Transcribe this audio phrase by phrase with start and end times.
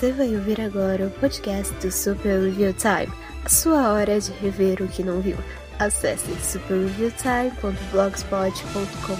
[0.00, 3.12] Você vai ouvir agora o podcast do Super Review Time,
[3.44, 5.36] a sua hora de rever o que não viu.
[5.78, 9.18] Acesse superreviewtime.blogspot.com.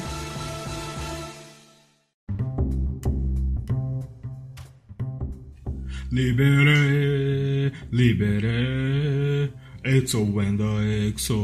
[6.11, 9.53] Libere, libere,
[9.85, 10.65] exo venda
[11.07, 11.37] exo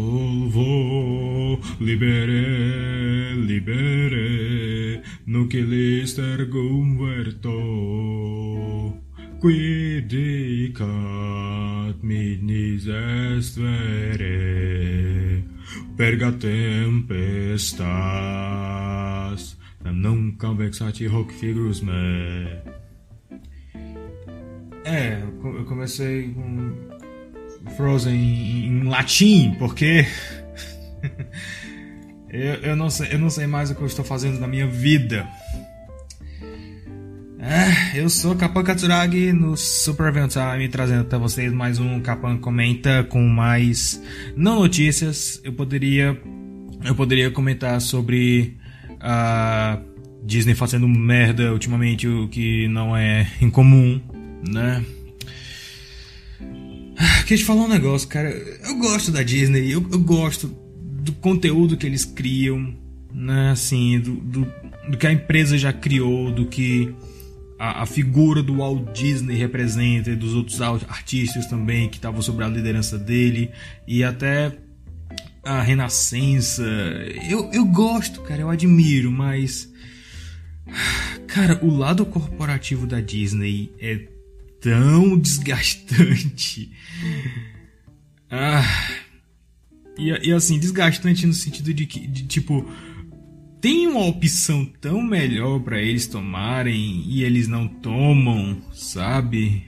[0.49, 6.97] vo, libere, libere, nucleis ergum
[9.47, 9.47] verto.
[9.47, 15.45] Qui dicat midnis est vere,
[15.97, 17.87] perga tempestas,
[19.85, 22.47] nem convexati hoc figurus me.
[24.85, 26.73] É, eu comecei com
[27.77, 30.07] Frozen em, em latim, porque
[32.31, 34.67] eu, eu, não sei, eu não sei mais o que eu estou fazendo na minha
[34.67, 35.27] vida.
[37.49, 42.39] É, eu sou Kapan Katsuragi no Super Event Time, trazendo até vocês mais um Kapan
[42.39, 44.03] Comenta com mais
[44.37, 45.41] não notícias.
[45.45, 46.21] Eu poderia
[46.85, 48.57] eu poderia comentar sobre
[49.01, 49.79] a
[50.25, 54.01] Disney fazendo merda ultimamente, o que não é incomum
[54.51, 54.85] né?
[57.23, 58.29] Queria te falar um negócio, cara.
[58.29, 62.75] Eu gosto da Disney, eu, eu gosto do conteúdo que eles criam,
[63.13, 63.51] né?
[63.51, 64.53] Assim, do, do,
[64.91, 66.93] do que a empresa já criou, do que
[67.59, 72.45] a, a, figura do Walt Disney representa e dos outros artistas também que estavam sobre
[72.45, 73.51] a liderança dele
[73.87, 74.59] e até
[75.43, 76.65] a Renascença.
[77.29, 79.73] Eu, eu gosto, cara, eu admiro, mas.
[81.29, 84.09] Cara, o lado corporativo da Disney é
[84.61, 86.73] tão desgastante.
[88.31, 88.65] Ah.
[89.99, 92.69] E, e, assim, desgastante no sentido de que, de, tipo,
[93.61, 99.65] tem uma opção tão melhor para eles tomarem e eles não tomam, sabe?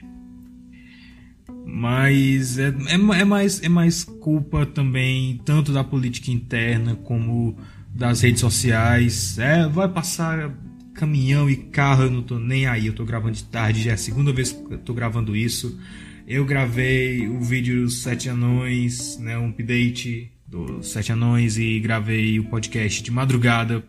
[1.65, 7.55] Mas é, é, é, mais, é mais culpa também, tanto da política interna como
[7.93, 9.37] das redes sociais.
[9.37, 10.51] É, vai passar
[10.93, 12.87] caminhão e carro, eu não tô nem aí.
[12.87, 15.79] Eu tô gravando de tarde, já é a segunda vez que eu tô gravando isso.
[16.27, 22.39] Eu gravei o vídeo dos Sete Anões, né, um update dos Sete Anões e gravei
[22.39, 23.83] o podcast de madrugada,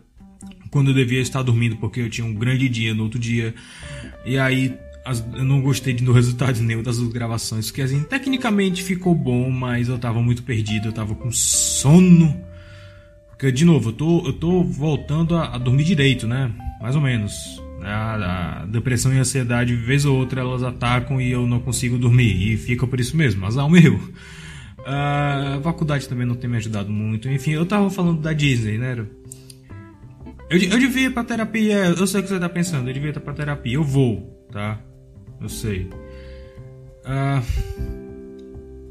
[0.69, 3.53] quando eu devia estar dormindo, porque eu tinha um grande dia no outro dia.
[4.25, 9.15] E aí as, eu não gostei do resultado nenhum das gravações, porque assim, tecnicamente ficou
[9.15, 12.39] bom, mas eu tava muito perdido, eu tava com sono.
[13.29, 16.51] Porque, de novo, eu tô, eu tô voltando a, a dormir direito, né?
[16.81, 17.61] mais ou menos.
[17.83, 21.97] A, a, depressão e a ansiedade, vez ou outra, elas atacam e eu não consigo
[21.97, 22.53] dormir.
[22.53, 23.99] E fica por isso mesmo, azar o meu.
[24.85, 27.29] A faculdade também não tem me ajudado muito.
[27.29, 29.05] Enfim, eu tava falando da Disney, né?
[30.49, 31.85] Eu, eu devia ir pra terapia.
[31.85, 32.89] Eu sei o que você tá pensando.
[32.89, 33.75] Eu devia ir pra terapia.
[33.75, 34.79] Eu vou, tá?
[35.39, 35.89] Eu sei.
[37.05, 37.41] Uh,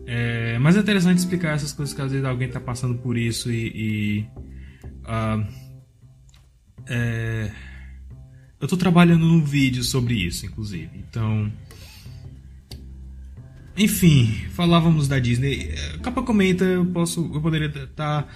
[0.06, 3.50] é, mas é interessante explicar essas coisas que às vezes alguém tá passando por isso
[3.50, 3.72] e.
[3.74, 4.26] e
[5.04, 5.46] uh,
[6.88, 7.50] é,
[8.60, 10.90] eu tô trabalhando num vídeo sobre isso, inclusive.
[10.94, 11.50] Então.
[13.76, 15.74] Enfim, falávamos da Disney.
[16.02, 17.30] Capa comenta, eu posso.
[17.32, 17.86] Eu poderia estar
[18.22, 18.28] tá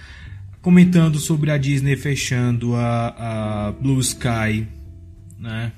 [0.61, 4.67] comentando sobre a Disney fechando a, a Blue Sky,
[5.37, 5.71] né?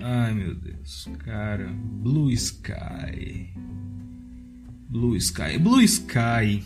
[0.00, 1.68] Ai meu Deus, cara.
[1.74, 3.52] Blue Sky.
[4.88, 5.58] Blue Sky.
[5.58, 6.64] Blue Sky.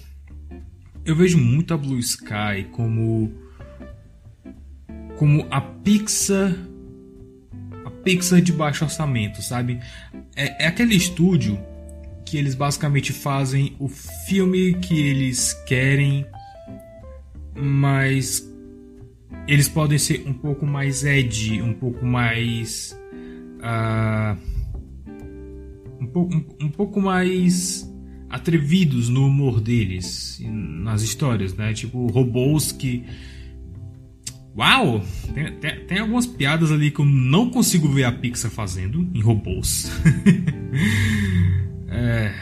[1.05, 3.33] Eu vejo muito a Blue Sky como
[5.17, 6.55] como a Pixar
[8.05, 9.81] Pixar de baixo orçamento, sabe?
[10.35, 11.59] É, é aquele estúdio
[12.25, 16.27] que eles basicamente fazem o filme que eles querem,
[17.55, 18.43] mas
[19.47, 22.99] eles podem ser um pouco mais edgy, um pouco mais
[23.59, 24.37] uh,
[26.01, 27.89] um, pouco, um, um pouco mais
[28.31, 31.75] atrevidos no humor deles, nas histórias, né?
[31.75, 33.05] Tipo robôs que
[34.57, 35.03] Uau!
[35.35, 39.21] Tem, tem, tem, algumas piadas ali que eu não consigo ver a Pixar fazendo em
[39.21, 39.91] robôs.
[41.89, 42.33] é,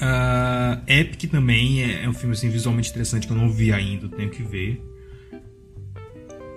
[0.00, 4.08] uh, Epic também é, é, um filme assim, visualmente interessante que eu não vi ainda,
[4.08, 4.82] tenho que ver.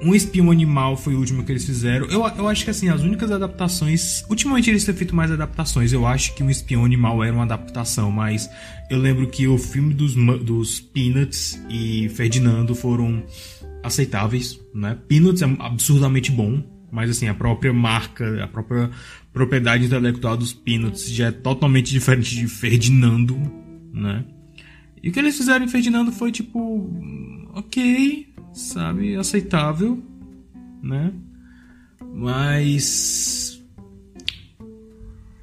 [0.01, 2.05] Um Espião Animal foi o último que eles fizeram.
[2.07, 4.25] Eu, eu acho que assim, as únicas adaptações.
[4.29, 5.93] Ultimamente eles têm feito mais adaptações.
[5.93, 8.49] Eu acho que um Espião Animal era uma adaptação, mas
[8.89, 13.23] eu lembro que o filme dos, dos Peanuts e Ferdinando foram
[13.83, 14.97] aceitáveis, né?
[15.07, 18.89] Peanuts é absurdamente bom, mas assim, a própria marca, a própria
[19.33, 23.35] propriedade intelectual dos Peanuts já é totalmente diferente de Ferdinando,
[23.93, 24.23] né?
[25.01, 26.89] E o que eles fizeram em Ferdinando foi tipo,
[27.53, 30.01] ok, sabe, aceitável,
[30.81, 31.11] né?
[32.13, 33.61] Mas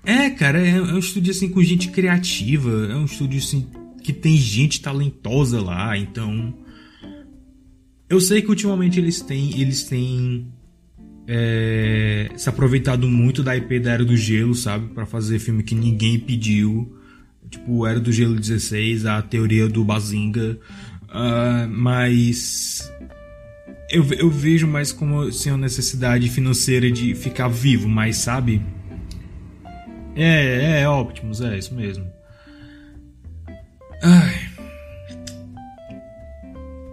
[0.05, 3.67] É, cara, é, é um estúdio assim com gente criativa, é um estúdio assim
[4.03, 6.55] que tem gente talentosa lá, então
[8.11, 10.53] eu sei que ultimamente eles têm eles têm
[11.29, 15.77] é, se aproveitado muito da IP da Era do Gelo, sabe, para fazer filme que
[15.77, 16.93] ninguém pediu,
[17.49, 20.59] tipo Era do Gelo 16, a teoria do Bazinga,
[21.05, 22.93] uh, mas
[23.89, 28.61] eu, eu vejo mais como assim, uma necessidade financeira de ficar vivo, mas sabe?
[30.17, 32.05] É, é, é Optimus, é isso mesmo.
[34.03, 34.51] Ai.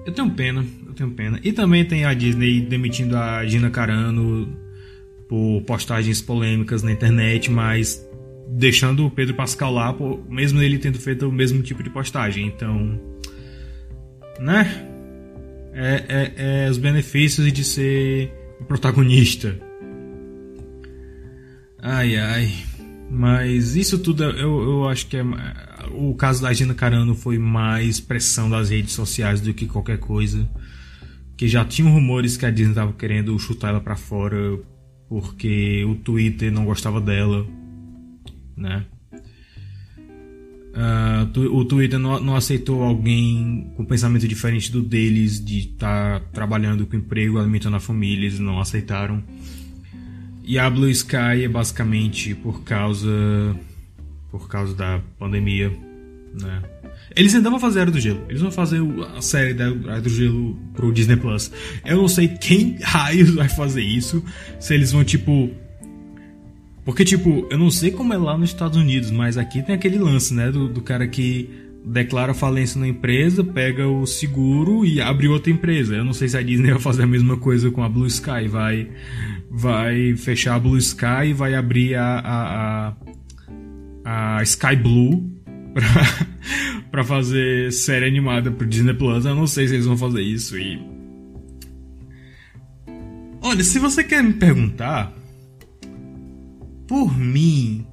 [0.06, 0.64] Eu tenho pena,
[0.97, 1.39] tenho pena.
[1.44, 4.57] E também tem a Disney demitindo a Gina Carano
[5.27, 8.05] por postagens polêmicas na internet, mas
[8.49, 9.95] deixando o Pedro Pascal lá,
[10.29, 12.47] mesmo ele tendo feito o mesmo tipo de postagem.
[12.47, 12.99] Então,
[14.39, 14.88] né?
[15.77, 19.55] é, é, é os benefícios de ser o protagonista.
[21.79, 22.51] Ai ai.
[23.09, 25.23] Mas isso tudo eu, eu acho que é.
[25.94, 30.49] O caso da Gina Carano foi mais pressão das redes sociais do que qualquer coisa.
[31.38, 34.60] Que já tinham rumores que a Disney estava querendo chutar ela para fora
[35.07, 37.45] porque o Twitter não gostava dela,
[38.56, 38.86] né?
[40.78, 46.25] Uh, o Twitter não, não, aceitou alguém com pensamento diferente do deles, de estar tá
[46.31, 49.24] trabalhando com emprego, alimentando a família, eles não aceitaram.
[50.44, 53.10] E a Blue Sky é basicamente por causa
[54.30, 55.69] por causa da pandemia,
[56.40, 56.62] né?
[57.18, 58.22] Eles ainda vão fazer a Era do Gelo.
[58.30, 58.80] Eles vão fazer
[59.18, 61.52] a série da Era do Gelo pro Disney Plus.
[61.84, 64.24] Eu não sei quem raios vai fazer isso.
[64.60, 65.50] Se eles vão, tipo,
[66.86, 69.98] porque, tipo, eu não sei como é lá nos Estados Unidos, mas aqui tem aquele
[69.98, 70.52] lance, né?
[70.52, 71.50] Do, do cara que
[71.84, 75.96] declara falência na empresa, pega o seguro e abre outra empresa.
[75.96, 78.48] Eu não sei se a Disney vai fazer a mesma coisa com a Blue Sky.
[78.48, 78.90] Vai,
[79.50, 82.94] vai fechar a Blue Sky e vai abrir a, a,
[84.06, 85.37] a, a Sky Blue
[86.91, 89.25] pra fazer série animada pro Disney Plus.
[89.25, 90.79] Eu não sei se eles vão fazer isso e.
[93.41, 95.13] Olha, se você quer me perguntar,
[96.88, 97.85] por mim,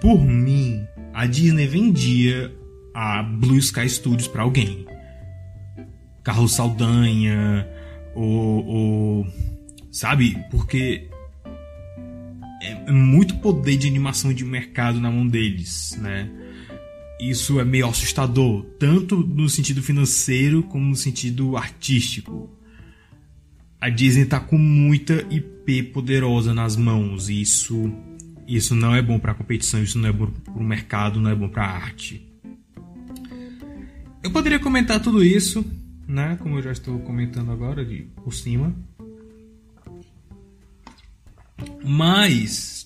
[0.00, 2.54] por mim, a Disney vendia
[2.94, 4.86] a Blue Sky Studios para alguém.
[6.22, 7.68] Carlos Saldanha,
[8.14, 9.26] ou,
[9.90, 10.38] sabe?
[10.50, 11.08] Porque
[12.62, 16.30] é muito poder de animação de mercado na mão deles, né?
[17.20, 22.50] Isso é meio assustador, tanto no sentido financeiro como no sentido artístico.
[23.80, 27.28] A Disney tá com muita IP poderosa nas mãos.
[27.28, 27.92] E isso,
[28.48, 31.30] isso não é bom para a competição, isso não é bom para o mercado, não
[31.30, 32.26] é bom para a arte.
[34.22, 35.64] Eu poderia comentar tudo isso,
[36.08, 36.36] né?
[36.40, 38.74] Como eu já estou comentando agora, de por cima.
[41.84, 42.83] Mas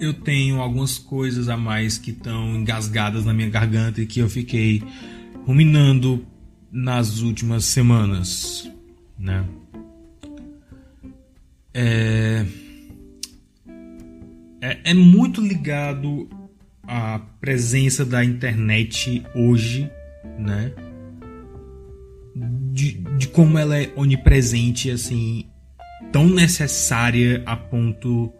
[0.00, 4.28] eu tenho algumas coisas a mais que estão engasgadas na minha garganta e que eu
[4.28, 4.82] fiquei
[5.44, 6.24] ruminando
[6.70, 8.70] nas últimas semanas,
[9.18, 9.44] né?
[11.78, 12.46] é,
[14.62, 16.26] é, é muito ligado
[16.82, 19.90] à presença da internet hoje,
[20.38, 20.72] né?
[22.72, 25.44] De, de como ela é onipresente, assim,
[26.10, 28.32] tão necessária a ponto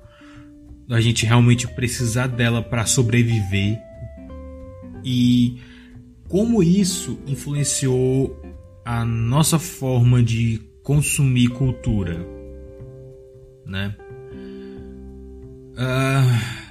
[0.87, 3.79] da gente realmente precisar dela para sobreviver
[5.05, 5.59] e
[6.29, 8.41] como isso influenciou
[8.85, 12.37] a nossa forma de consumir cultura
[13.67, 13.95] né?
[15.73, 16.67] Uh,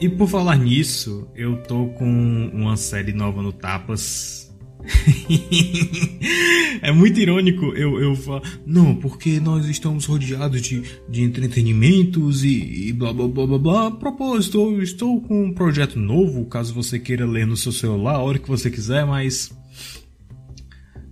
[0.00, 4.47] e por falar nisso, eu tô com uma série nova no Tapas.
[6.80, 12.88] é muito irônico eu, eu falar, não, porque nós estamos rodeados de, de entretenimentos e,
[12.88, 13.86] e blá blá blá blá blá.
[13.88, 18.14] A propósito, eu estou com um projeto novo, caso você queira ler no seu celular
[18.14, 19.56] a hora que você quiser, mas.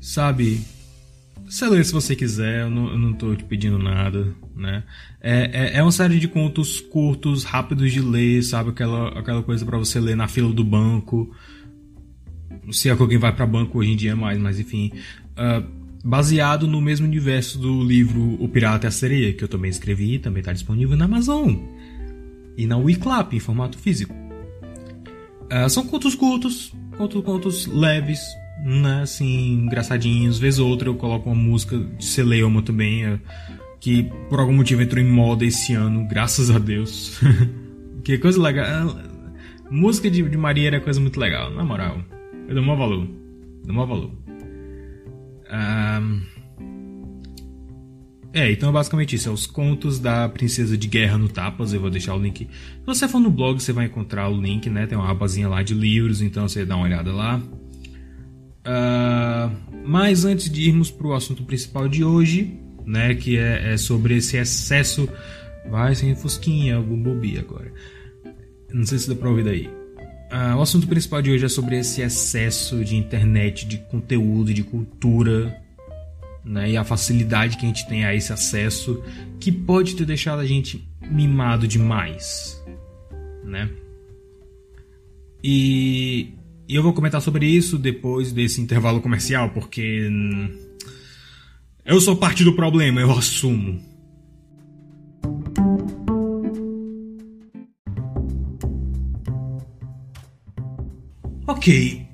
[0.00, 0.60] Sabe,
[1.48, 4.82] você lê se você quiser, eu não, eu não tô te pedindo nada, né?
[5.20, 8.70] É, é, é uma série de contos curtos, rápidos de ler, sabe?
[8.70, 11.32] Aquela, aquela coisa para você ler na fila do banco.
[12.70, 14.92] Se é que alguém vai para banco hoje em dia mais, mas enfim.
[15.32, 15.64] Uh,
[16.04, 20.18] baseado no mesmo universo do livro O Pirata e a Sereia, que eu também escrevi,
[20.20, 21.56] também está disponível na Amazon.
[22.56, 24.14] E na Wiclap, em formato físico.
[25.52, 28.20] Uh, são contos curtos, contos, contos leves,
[28.64, 30.38] né, assim, engraçadinhos.
[30.38, 33.18] Vez ou outra eu coloco uma música de Celeuma também, é,
[33.80, 37.20] que por algum motivo entrou em moda esse ano, graças a Deus.
[38.04, 38.96] que coisa legal.
[39.70, 42.00] Música de, de Maria era coisa muito legal, na moral.
[42.48, 43.08] Eu dou maior valor.
[43.64, 44.10] Dou maior valor.
[45.52, 46.36] Um,
[48.32, 49.30] É, então é basicamente isso.
[49.30, 51.72] É os contos da Princesa de Guerra no Tapas.
[51.72, 52.44] Eu vou deixar o link.
[52.44, 52.50] Se
[52.84, 54.86] você for no blog, você vai encontrar o link, né?
[54.86, 57.40] Tem uma abazinha lá de livros, então você dá uma olhada lá.
[58.66, 63.14] Uh, mas antes de irmos para o assunto principal de hoje, né?
[63.14, 65.08] Que é, é sobre esse excesso.
[65.70, 67.72] Vai sem fusquinha, algum bobi agora.
[68.70, 69.70] Não sei se dá pra ouvir daí.
[70.30, 74.64] Uh, o assunto principal de hoje é sobre esse excesso de internet, de conteúdo, de
[74.64, 75.56] cultura
[76.44, 79.02] né, e a facilidade que a gente tem a esse acesso
[79.40, 82.62] que pode ter deixado a gente mimado demais,
[83.44, 83.68] né?
[85.42, 86.34] E,
[86.68, 90.50] e eu vou comentar sobre isso depois desse intervalo comercial, porque hum,
[91.84, 93.80] eu sou parte do problema, eu assumo.
[101.46, 102.06] Ok.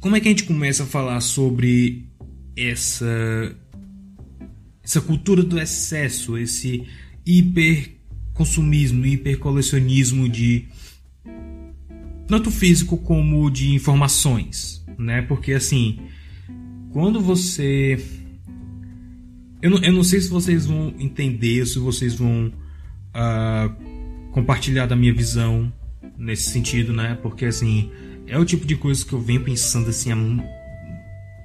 [0.00, 2.08] Como é que a gente começa a falar sobre
[2.54, 3.56] essa
[4.84, 6.86] essa cultura do excesso, esse
[7.24, 10.68] hiperconsumismo, hipercolecionismo de
[12.28, 15.22] tanto físico como de informações, né?
[15.22, 15.98] Porque assim,
[16.92, 17.98] quando você
[19.62, 22.52] eu não, eu não sei se vocês vão entender, se vocês vão
[23.08, 25.72] uh, compartilhar da minha visão
[26.18, 27.18] nesse sentido, né?
[27.22, 27.90] Porque assim,
[28.26, 30.16] é o tipo de coisa que eu venho pensando assim há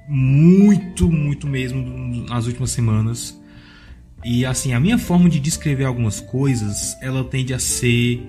[0.08, 1.80] muito, muito mesmo
[2.28, 3.40] nas últimas semanas.
[4.24, 8.22] E assim, a minha forma de descrever algumas coisas, ela tende a ser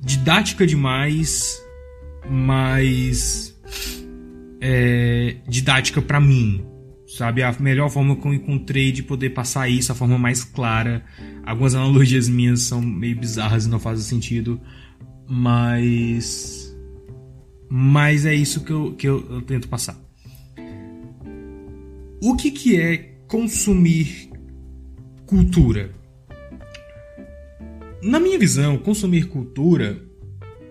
[0.00, 1.62] didática demais,
[2.28, 3.56] mas
[4.60, 6.64] é, didática para mim,
[7.06, 7.42] sabe?
[7.42, 11.04] A melhor forma que eu encontrei de poder passar isso, a forma mais clara.
[11.44, 14.60] Algumas analogias minhas são meio bizarras e não fazem sentido,
[15.34, 16.76] mas
[17.70, 19.98] mas é isso que eu, que eu, eu tento passar.
[22.22, 24.28] O que, que é consumir
[25.24, 25.90] cultura?
[28.02, 29.98] Na minha visão, consumir cultura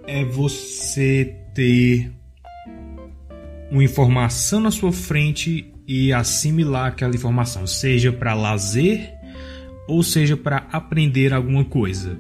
[0.06, 2.12] é você ter
[3.72, 9.12] uma informação na sua frente e assimilar aquela informação, seja para lazer
[9.88, 12.16] ou seja para aprender alguma coisa.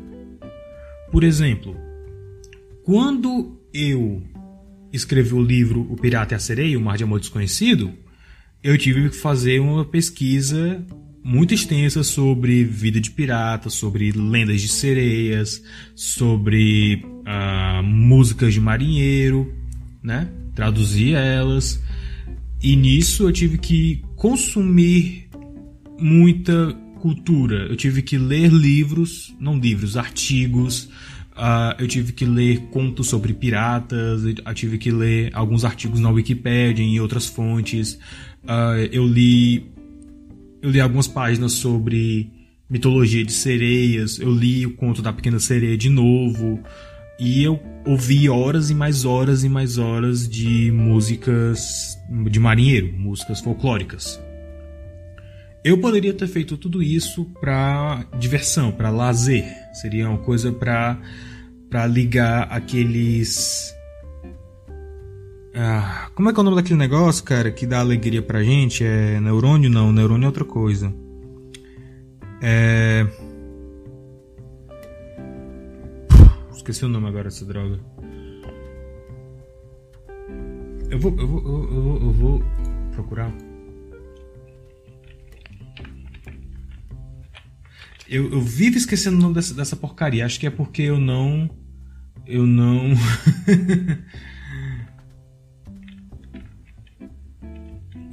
[1.11, 1.90] Por exemplo,
[2.91, 4.21] quando eu
[4.91, 7.93] escrevi o livro O Pirata e a Sereia, O Mar de Amor Desconhecido,
[8.61, 10.85] eu tive que fazer uma pesquisa
[11.23, 15.63] muito extensa sobre vida de pirata, sobre lendas de sereias,
[15.95, 19.55] sobre uh, músicas de marinheiro,
[20.03, 20.29] né?
[20.53, 21.81] Traduzir elas.
[22.61, 25.29] E nisso eu tive que consumir
[25.97, 27.67] muita cultura.
[27.67, 30.89] Eu tive que ler livros, não livros, artigos.
[31.31, 36.09] Uh, eu tive que ler contos sobre piratas, eu tive que ler alguns artigos na
[36.09, 37.93] Wikipedia e em outras fontes.
[38.43, 39.71] Uh, eu li
[40.61, 42.29] eu li algumas páginas sobre
[42.69, 46.61] mitologia de sereias, eu li o conto da pequena sereia de novo
[47.19, 51.97] e eu ouvi horas e mais horas e mais horas de músicas
[52.29, 54.19] de marinheiro, músicas folclóricas.
[55.63, 60.99] Eu poderia ter feito tudo isso para diversão, para lazer, seria uma coisa para
[61.69, 63.73] para ligar aqueles
[65.53, 68.83] ah, como é que é o nome daquele negócio, cara, que dá alegria pra gente?
[68.85, 69.69] É neurônio?
[69.69, 70.93] Não, neurônio é outra coisa.
[72.41, 73.05] É.
[76.55, 77.79] Esqueci o nome agora dessa droga.
[80.89, 82.43] Eu vou, eu vou, eu vou, eu vou
[82.93, 83.50] procurar.
[88.11, 90.25] Eu, eu vivo esquecendo o nome dessa, dessa porcaria.
[90.25, 91.49] Acho que é porque eu não.
[92.27, 92.93] Eu não.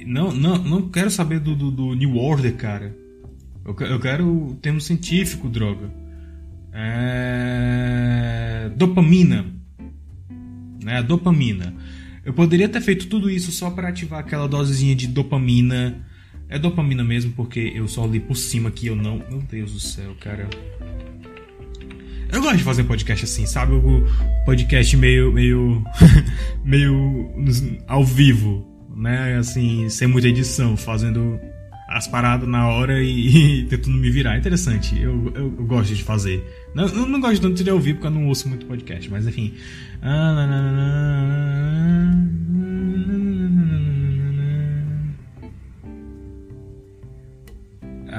[0.05, 2.97] Não, não, não quero saber do, do, do New Order, cara.
[3.63, 5.93] Eu, eu quero o termo científico, droga.
[6.73, 8.71] É...
[8.75, 9.45] Dopamina.
[10.83, 11.03] Né?
[11.03, 11.75] Dopamina.
[12.25, 16.03] Eu poderia ter feito tudo isso só para ativar aquela dosezinha de dopamina.
[16.49, 19.23] É dopamina mesmo, porque eu só li por cima que eu não.
[19.29, 20.49] Meu Deus do céu, cara.
[22.31, 23.73] Eu gosto de fazer um podcast assim, sabe?
[23.73, 24.03] O
[24.45, 25.31] podcast meio.
[25.31, 25.83] meio.
[26.65, 27.31] meio.
[27.87, 29.37] ao vivo né?
[29.37, 31.39] Assim, sem muita edição, fazendo
[31.87, 34.35] as paradas na hora e, e tentando me virar.
[34.35, 36.43] É interessante, eu, eu, eu, gosto de fazer.
[36.75, 39.53] Não, eu não gosto tanto de ouvir porque eu não ouço muito podcast, mas enfim.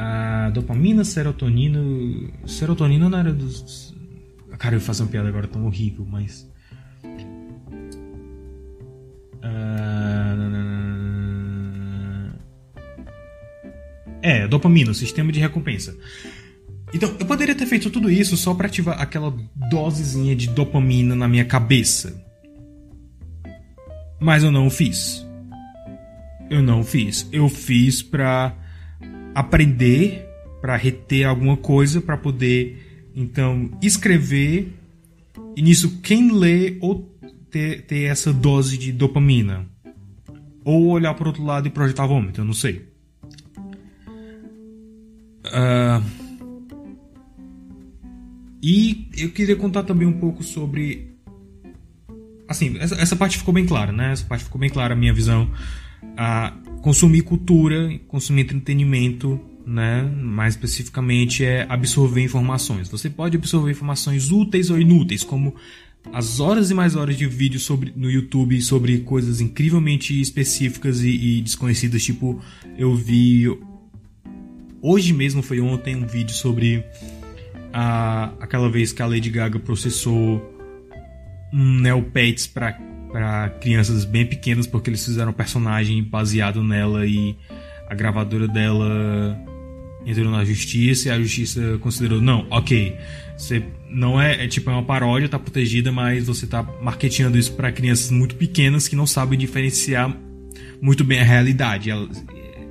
[0.01, 1.79] A dopamina, serotonina.
[2.47, 3.95] Serotonina não era dos.
[4.59, 6.49] Cara, eu faço uma piada agora tão horrível, mas.
[9.45, 10.01] Uh,
[14.23, 15.97] É, dopamina, o sistema de recompensa.
[16.93, 19.35] Então, eu poderia ter feito tudo isso só para ativar aquela
[19.71, 22.23] dosezinha de dopamina na minha cabeça.
[24.19, 25.27] Mas eu não fiz.
[26.51, 27.29] Eu não fiz.
[27.33, 28.55] Eu fiz pra
[29.35, 30.27] aprender,
[30.61, 34.75] para reter alguma coisa, para poder então escrever.
[35.57, 37.11] E nisso, quem lê ou
[37.51, 39.67] ter, ter essa dose de dopamina.
[40.65, 42.89] Ou olhar para outro lado e projetar vômito, eu não sei.
[45.47, 46.05] Uh,
[48.63, 51.17] e eu queria contar também um pouco sobre.
[52.47, 54.13] Assim, essa, essa, parte ficou bem clara, né?
[54.13, 55.51] Essa parte ficou bem clara, a minha visão.
[56.03, 60.03] Uh, consumir cultura, consumir entretenimento, né?
[60.03, 62.89] Mais especificamente é absorver informações.
[62.89, 65.55] Você pode absorver informações úteis ou inúteis, como
[66.13, 71.11] as horas e mais horas de vídeo sobre, no YouTube sobre coisas incrivelmente específicas e,
[71.11, 72.03] e desconhecidas.
[72.03, 72.41] Tipo,
[72.77, 73.45] eu vi.
[74.83, 76.83] Hoje mesmo foi ontem um vídeo sobre
[77.73, 80.43] a, aquela vez que a Lady Gaga processou
[81.53, 82.73] um Neopets para
[83.61, 87.37] crianças bem pequenas porque eles fizeram um personagem baseado nela e
[87.89, 89.37] a gravadora dela
[90.07, 92.97] entrou na justiça e a justiça considerou não, ok,
[93.37, 97.53] você não é, é tipo é uma paródia, tá protegida, mas você tá marketeando isso
[97.53, 100.17] para crianças muito pequenas que não sabem diferenciar
[100.81, 101.91] muito bem a realidade.
[101.91, 101.97] é,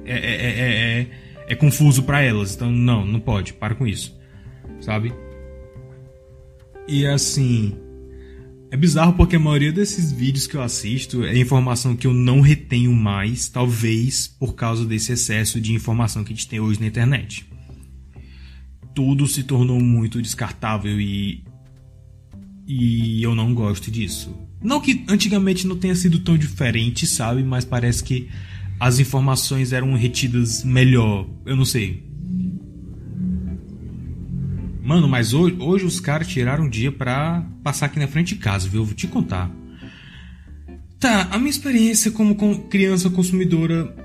[0.05, 1.08] é, é,
[1.48, 4.17] é, confuso para elas, então não, não pode, para com isso,
[4.79, 5.13] sabe?
[6.88, 7.77] E assim,
[8.72, 12.40] é bizarro porque a maioria desses vídeos que eu assisto é informação que eu não
[12.40, 16.88] retenho mais, talvez por causa desse excesso de informação que a gente tem hoje na
[16.88, 17.46] internet.
[18.94, 21.44] Tudo se tornou muito descartável e.
[22.68, 24.36] E eu não gosto disso.
[24.62, 27.42] Não que antigamente não tenha sido tão diferente, sabe?
[27.42, 28.30] Mas parece que
[28.80, 31.27] as informações eram retidas melhor.
[31.46, 32.08] Eu não sei.
[34.90, 38.42] Mano, mas hoje, hoje os caras tiraram um dia pra passar aqui na frente de
[38.42, 38.84] casa, viu?
[38.84, 39.48] Vou te contar.
[41.00, 42.36] Tá, a minha experiência como
[42.70, 43.96] criança consumidora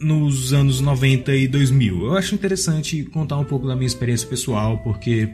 [0.00, 2.06] nos anos 90 e 2000.
[2.06, 5.28] Eu acho interessante contar um pouco da minha experiência pessoal, porque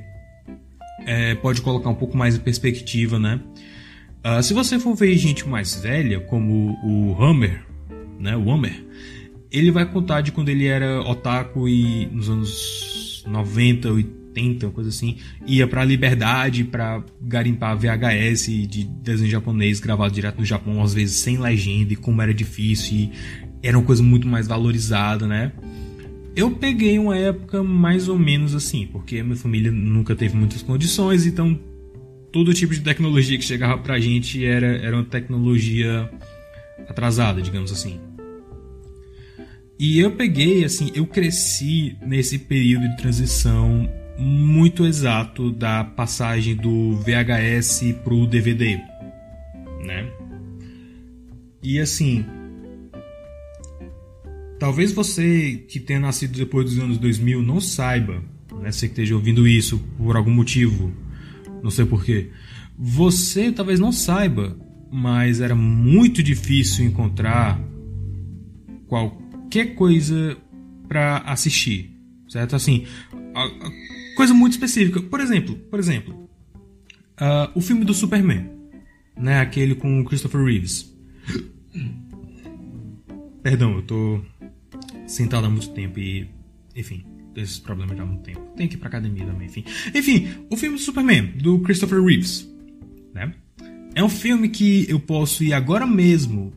[1.06, 3.38] é, pode colocar um pouco mais em perspectiva, né?
[4.24, 7.64] Uh, se você for ver gente mais velha, como o Hammer,
[8.18, 8.36] né?
[8.36, 8.84] O Hammer,
[9.52, 13.88] ele vai contar de quando ele era otaku e nos anos 90,
[14.36, 20.12] 80 70, uma coisa assim, ia pra Liberdade pra garimpar VHS de desenho japonês gravado
[20.12, 23.12] direto no Japão, às vezes sem legenda, e como era difícil, e
[23.62, 25.52] era uma coisa muito mais valorizada, né?
[26.34, 31.24] Eu peguei uma época mais ou menos assim, porque minha família nunca teve muitas condições,
[31.24, 31.58] então
[32.30, 36.10] todo tipo de tecnologia que chegava pra gente era, era uma tecnologia
[36.86, 37.98] atrasada, digamos assim.
[39.78, 46.96] E eu peguei, assim, eu cresci nesse período de transição muito exato da passagem do
[46.96, 48.76] VHS pro DVD,
[49.84, 50.10] né?
[51.62, 52.24] E assim,
[54.58, 58.22] talvez você que tenha nascido depois dos anos 2000 não saiba,
[58.60, 58.72] né?
[58.72, 60.92] Você que esteja ouvindo isso por algum motivo,
[61.62, 62.30] não sei porquê.
[62.78, 64.56] Você talvez não saiba,
[64.90, 67.60] mas era muito difícil encontrar
[68.86, 70.36] qualquer coisa
[70.88, 71.90] para assistir,
[72.28, 72.54] certo?
[72.54, 72.84] Assim,
[74.16, 75.00] coisa muito específica.
[75.00, 76.28] Por exemplo, por exemplo,
[77.20, 78.50] uh, o filme do Superman,
[79.16, 79.38] né?
[79.40, 80.92] Aquele com Christopher Reeves.
[83.42, 84.20] Perdão, eu tô
[85.06, 86.28] sentado há muito tempo e,
[86.74, 87.04] enfim,
[87.36, 88.40] esses problemas já há muito tempo.
[88.56, 89.64] Tem que ir pra academia também, enfim.
[89.94, 92.50] Enfim, o filme do Superman, do Christopher Reeves,
[93.14, 93.32] né?
[93.94, 96.52] É um filme que eu posso ir agora mesmo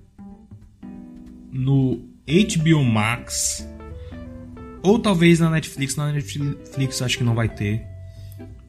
[1.52, 3.68] no HBO Max
[4.82, 5.96] ou talvez na Netflix.
[5.96, 7.86] Na Netflix acho que não vai ter.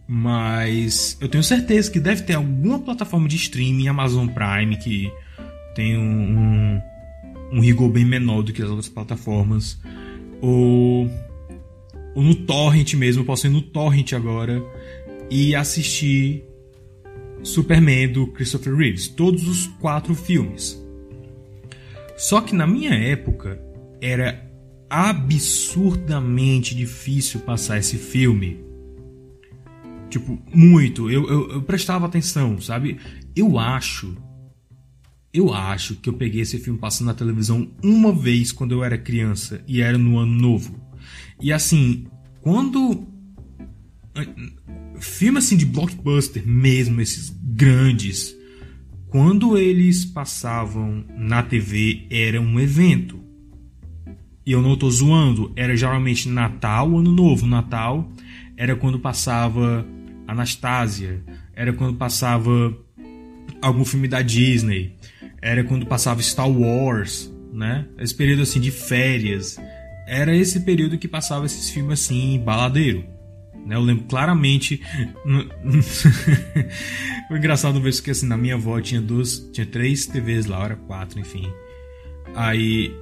[0.06, 5.08] Mas eu tenho certeza que deve ter alguma plataforma de streaming, Amazon Prime, que
[5.74, 6.82] tem um, um,
[7.52, 9.80] um rigor bem menor do que as outras plataformas.
[10.40, 11.08] Ou,
[12.14, 14.60] ou no Torrent mesmo, eu posso ir no Torrent agora
[15.30, 16.44] e assistir
[17.44, 19.06] Superman do Christopher Reeves.
[19.06, 20.76] Todos os quatro filmes.
[22.16, 23.62] Só que na minha época
[24.00, 24.49] era
[24.90, 28.58] absurdamente difícil passar esse filme.
[30.10, 31.08] Tipo, muito.
[31.08, 32.98] Eu, eu, eu, prestava atenção, sabe?
[33.36, 34.16] Eu acho.
[35.32, 38.98] Eu acho que eu peguei esse filme passando na televisão uma vez quando eu era
[38.98, 40.76] criança e era no ano novo.
[41.40, 42.08] E assim,
[42.40, 43.06] quando.
[44.98, 48.34] Filme assim de blockbuster mesmo, esses grandes.
[49.06, 53.19] Quando eles passavam na TV era um evento
[54.50, 57.46] E eu não tô zoando, era geralmente Natal, Ano Novo.
[57.46, 58.10] Natal
[58.56, 59.86] era quando passava
[60.26, 61.22] Anastasia,
[61.54, 62.76] era quando passava
[63.62, 64.96] algum filme da Disney,
[65.40, 67.86] era quando passava Star Wars, né?
[67.96, 69.56] Esse período assim de férias.
[70.04, 73.04] Era esse período que passava esses filmes assim, baladeiro.
[73.64, 73.76] Né?
[73.76, 74.82] Eu lembro claramente.
[77.28, 79.48] Foi engraçado ver isso que assim, na minha avó tinha duas.
[79.52, 81.48] Tinha três TVs lá, era quatro, enfim.
[82.34, 82.92] Aí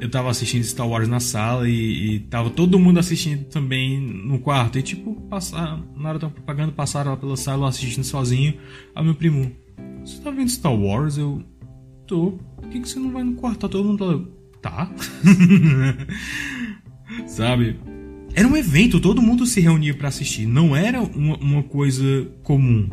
[0.00, 4.38] eu tava assistindo Star Wars na sala e, e tava todo mundo assistindo também no
[4.38, 4.78] quarto.
[4.78, 8.54] E tipo, passar, na hora da propaganda, passaram lá pela sala assistindo sozinho.
[8.94, 9.50] Aí meu primo,
[10.04, 11.18] você tá vendo Star Wars?
[11.18, 11.42] Eu
[12.06, 12.38] tô.
[12.56, 13.60] Por que, que você não vai no quarto?
[13.60, 14.24] Tá todo mundo lá.
[14.62, 14.90] Tá?
[17.26, 17.78] Sabe?
[18.34, 20.46] Era um evento, todo mundo se reunia para assistir.
[20.46, 22.88] Não era uma, uma coisa comum.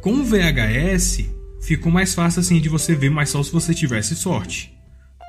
[0.00, 1.24] Com o VHS,
[1.60, 4.71] ficou mais fácil assim de você ver, mas só se você tivesse sorte.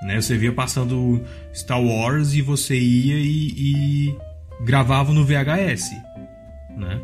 [0.04, 0.20] Né?
[0.20, 4.18] Você via passando Star Wars e você ia e, e
[4.63, 5.92] gravava no VHS.
[6.78, 7.02] Né?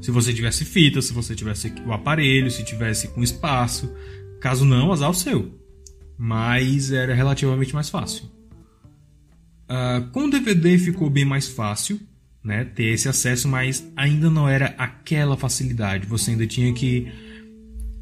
[0.00, 3.92] Se você tivesse fita, se você tivesse o aparelho, se tivesse com espaço.
[4.40, 5.58] Caso não, azar o seu.
[6.18, 8.24] Mas era relativamente mais fácil.
[9.64, 12.00] Uh, com o DVD ficou bem mais fácil
[12.46, 16.06] né, ter esse acesso, mas ainda não era aquela facilidade.
[16.06, 17.10] Você ainda tinha que.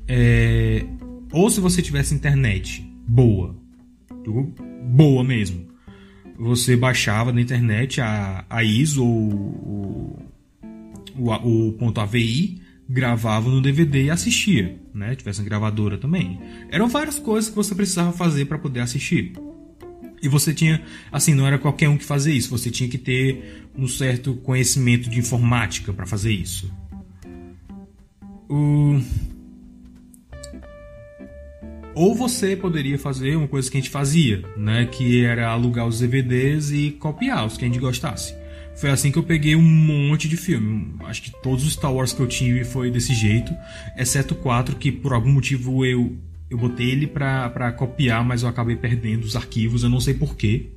[0.07, 0.85] É,
[1.33, 3.57] ou se você tivesse internet boa,
[4.33, 5.67] boa mesmo,
[6.39, 10.19] você baixava na internet a, a ISO ou
[11.17, 15.15] o, o, ponto AVI, gravava no DVD e assistia, né?
[15.15, 16.41] Tivesse uma gravadora também.
[16.71, 19.33] Eram várias coisas que você precisava fazer para poder assistir.
[20.21, 20.83] E você tinha,
[21.13, 25.09] assim, não era qualquer um que fazia isso, você tinha que ter um certo conhecimento
[25.09, 26.73] de informática para fazer isso.
[28.49, 29.01] O...
[31.95, 34.87] Ou você poderia fazer uma coisa que a gente fazia, né?
[34.87, 38.35] Que era alugar os DVDs e copiar os que a gente gostasse.
[38.77, 40.95] Foi assim que eu peguei um monte de filme.
[41.05, 43.55] Acho que todos os Star Wars que eu tive foi desse jeito,
[43.97, 46.17] exceto quatro que por algum motivo eu
[46.51, 50.71] eu botei ele pra, copiar, mas eu acabei perdendo os arquivos, eu não sei porquê.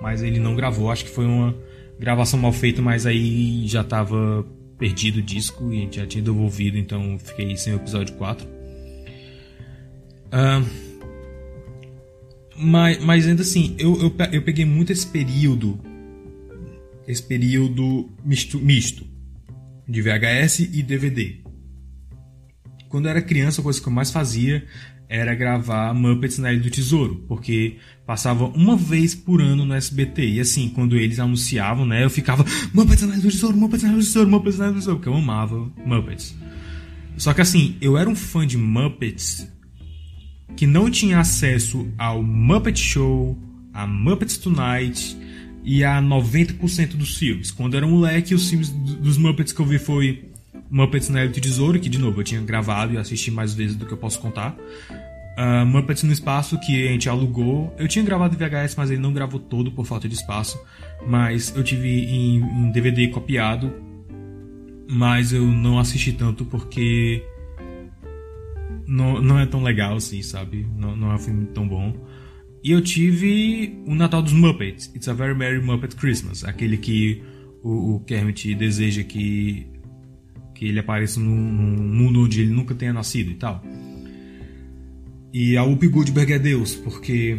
[0.00, 1.54] Mas ele não gravou, acho que foi uma
[1.98, 4.44] gravação mal feita, mas aí já tava
[4.78, 8.53] perdido o disco e já tinha devolvido, então fiquei sem o episódio 4.
[12.56, 15.78] Mas, mas ainda assim, eu, eu, eu peguei muito esse período,
[17.06, 19.04] esse período misto, misto
[19.88, 21.40] de VHS e DVD.
[22.88, 24.64] Quando eu era criança, a coisa que eu mais fazia
[25.08, 30.26] era gravar Muppets na Ilha do Tesouro, porque passava uma vez por ano no SBT.
[30.26, 33.90] E assim, quando eles anunciavam, né, eu ficava Muppets na Ilha do Tesouro, Muppets na
[33.90, 36.34] Ilha do Tesouro, Muppets na Ilha do Tesouro, porque eu amava Muppets.
[37.16, 39.46] Só que assim, eu era um fã de Muppets
[40.56, 43.36] que não tinha acesso ao Muppet Show,
[43.72, 45.16] a Muppets Tonight
[45.64, 47.50] e a 90% dos filmes.
[47.50, 50.28] Quando era moleque, os filmes dos Muppets que eu vi foi
[50.70, 53.86] Muppets na Ilha Tesouro, que de novo eu tinha gravado e assisti mais vezes do
[53.86, 54.56] que eu posso contar.
[55.36, 57.74] Uh, Muppets no Espaço, que a gente alugou.
[57.76, 60.60] Eu tinha gravado VHS, mas ele não gravou todo por falta de espaço.
[61.06, 63.72] Mas eu tive em, em DVD copiado.
[64.88, 67.24] Mas eu não assisti tanto porque.
[68.86, 70.66] Não, não é tão legal assim, sabe?
[70.76, 71.94] Não, não é um filme tão bom.
[72.62, 77.22] E eu tive o Natal dos Muppets, It's a Very Merry Muppet Christmas, aquele que
[77.62, 79.66] o, o Kermit deseja que
[80.54, 83.62] que ele apareça num, num, mundo onde ele nunca tenha nascido e tal.
[85.32, 87.36] E a Whoopi Goldberg é Deus, porque.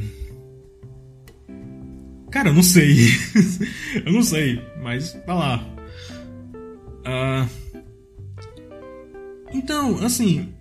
[2.30, 3.08] Cara, eu não sei.
[4.06, 5.76] eu não sei, mas tá lá.
[7.06, 7.50] Uh...
[9.54, 10.54] Então, assim.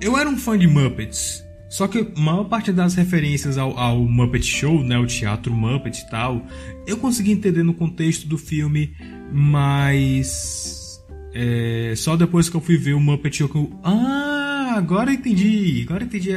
[0.00, 1.44] Eu era um fã de Muppets.
[1.68, 6.02] Só que a maior parte das referências ao, ao, Muppet Show, né, o teatro Muppet
[6.02, 6.46] e tal,
[6.86, 8.94] eu consegui entender no contexto do filme,
[9.32, 11.02] mas
[11.32, 15.82] é, só depois que eu fui ver o Muppet Show que eu, ah, agora entendi,
[15.84, 16.30] agora entendi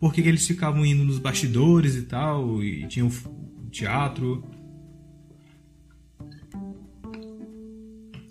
[0.00, 3.10] por que, eles ficavam indo nos bastidores e tal, e tinham
[3.70, 4.42] teatro.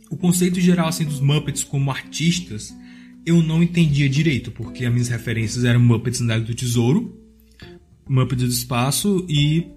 [0.09, 2.75] O conceito geral assim dos Muppets como artistas,
[3.25, 7.17] eu não entendia direito, porque as minhas referências eram Muppets na do Tesouro,
[8.07, 9.67] Muppets do Espaço e,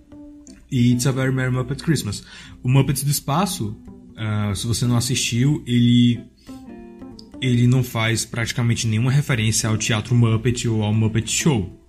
[0.71, 2.25] e It's a Very Merry Muppet Christmas.
[2.63, 3.77] O Muppets do Espaço
[4.15, 6.21] Uh, se você não assistiu, ele
[7.43, 11.81] ele não faz praticamente nenhuma referência ao teatro Muppet ou ao Muppet Show.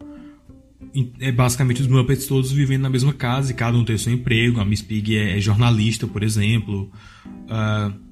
[1.20, 4.60] É basicamente os Muppets todos vivendo na mesma casa e cada um tem seu emprego.
[4.60, 6.91] A Miss Pig é, é jornalista, por exemplo.
[7.26, 8.05] Uh,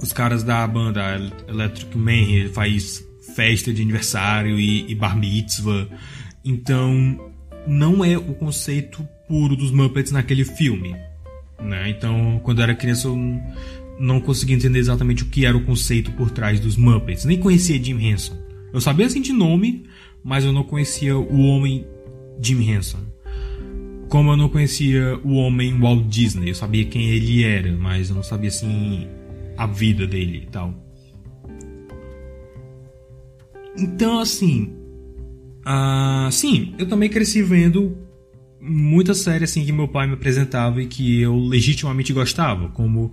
[0.00, 1.02] os caras da banda
[1.48, 3.04] Electric Man faz
[3.34, 5.88] festa de aniversário e, e bar mitzvah.
[6.44, 7.18] Então,
[7.66, 10.94] não é o conceito puro dos Muppets naquele filme.
[11.60, 11.90] Né?
[11.90, 13.16] Então, quando eu era criança, eu
[13.98, 17.24] não conseguia entender exatamente o que era o conceito por trás dos Muppets.
[17.24, 18.36] Nem conhecia Jim Henson.
[18.72, 19.84] Eu sabia assim de nome,
[20.22, 21.86] mas eu não conhecia o homem
[22.40, 22.98] Jim Henson.
[24.08, 28.14] Como eu não conhecia o homem Walt Disney, eu sabia quem ele era, mas eu
[28.14, 29.08] não sabia assim
[29.56, 30.74] a vida dele e tal.
[33.76, 34.72] Então, assim,
[35.66, 37.96] uh, sim, eu também cresci vendo
[38.60, 43.12] muita série assim que meu pai me apresentava e que eu legitimamente gostava, como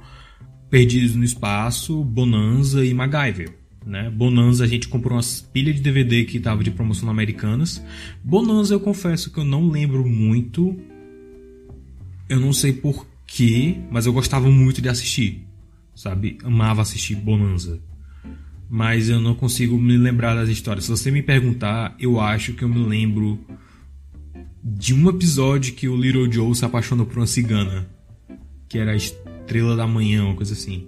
[0.70, 3.54] Perdidos no Espaço, Bonanza e MacGyver.
[3.86, 4.10] Né?
[4.10, 7.84] Bonanza a gente comprou uma pilha de DVD que estava de promoção na Americanas.
[8.24, 10.80] Bonanza eu confesso que eu não lembro muito.
[12.30, 15.46] Eu não sei porquê, mas eu gostava muito de assistir.
[16.02, 16.40] Sabe?
[16.44, 17.80] Amava assistir Bonanza.
[18.68, 20.86] Mas eu não consigo me lembrar das histórias.
[20.86, 23.40] Se você me perguntar, eu acho que eu me lembro
[24.64, 27.88] de um episódio que o Little Joe se apaixonou por uma cigana.
[28.68, 30.88] Que era a estrela da manhã, uma coisa assim.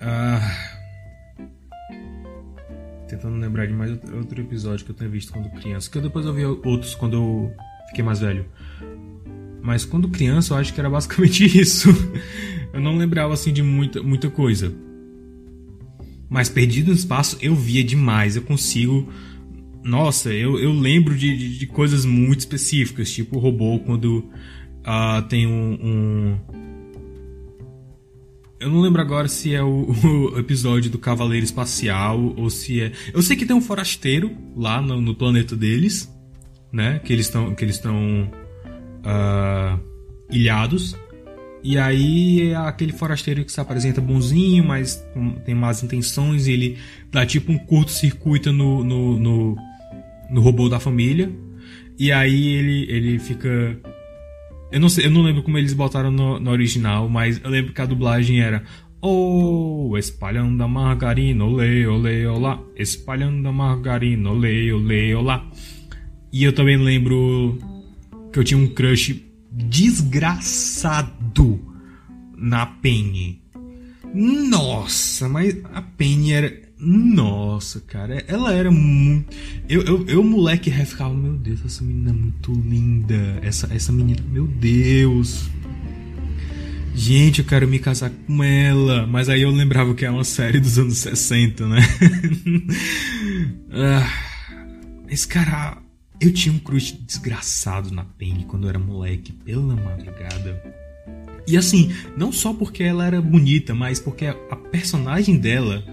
[0.00, 0.68] Ah
[3.08, 5.90] tentando lembrar de mais outro episódio que eu tenho visto quando criança.
[5.90, 7.54] Que eu depois eu vi outros quando eu
[7.88, 8.46] fiquei mais velho.
[9.60, 11.90] Mas quando criança eu acho que era basicamente isso.
[12.72, 14.72] Eu não lembrava assim de muita, muita coisa.
[16.28, 18.36] Mas Perdido no Espaço eu via demais.
[18.36, 19.08] Eu consigo.
[19.84, 23.12] Nossa, eu, eu lembro de, de, de coisas muito específicas.
[23.12, 24.30] Tipo o robô quando
[24.80, 26.38] uh, tem um, um
[28.62, 29.90] eu não lembro agora se é o,
[30.32, 32.92] o, episódio do Cavaleiro Espacial ou se é.
[33.12, 36.08] Eu sei que tem um forasteiro lá no, no planeta deles,
[36.72, 37.00] né?
[37.00, 38.30] Que eles estão que eles estão
[39.04, 39.80] uh,
[40.30, 40.96] ilhados.
[41.62, 45.04] E aí é aquele forasteiro que se apresenta bonzinho, mas
[45.44, 46.46] tem más intenções.
[46.46, 46.78] E ele
[47.10, 49.56] dá tipo um curto-circuito no, no, no,
[50.30, 51.30] no robô da família.
[51.98, 53.78] E aí ele, ele fica
[54.72, 57.74] eu não, sei, eu não lembro como eles botaram no, no original, mas eu lembro
[57.74, 58.62] que a dublagem era
[59.04, 62.62] Oh, espalhando a margarina, olê, olê, olá.
[62.76, 65.44] Espalhando a margarina, olê, olê, olá.
[66.32, 67.58] E eu também lembro
[68.32, 69.20] que eu tinha um crush
[69.54, 71.12] desgraçado
[72.36, 73.40] na Penny.
[74.14, 79.36] Nossa, mas a Penny era nossa, cara, ela era muito.
[79.68, 83.38] Eu, eu, eu moleque, ficava, meu Deus, essa menina é muito linda.
[83.40, 85.48] Essa, essa menina, meu Deus.
[86.92, 89.06] Gente, eu quero me casar com ela.
[89.06, 91.78] Mas aí eu lembrava que é uma série dos anos 60, né?
[93.70, 94.12] ah,
[95.08, 95.81] esse cara.
[96.22, 100.62] Eu tinha um crush desgraçado na Penny quando eu era moleque, pela madrugada.
[101.46, 105.84] E assim, não só porque ela era bonita, mas porque a personagem dela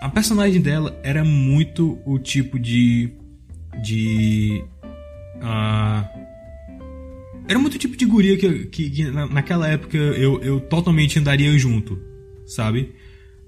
[0.00, 3.12] a personagem dela era muito o tipo de.
[3.82, 4.64] de.
[5.36, 6.20] Uh,
[7.46, 11.56] era muito o tipo de guria que, que, que naquela época eu, eu totalmente andaria
[11.58, 12.00] junto,
[12.46, 12.94] sabe?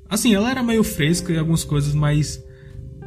[0.09, 2.45] Assim, ela era meio fresca em algumas coisas, mas.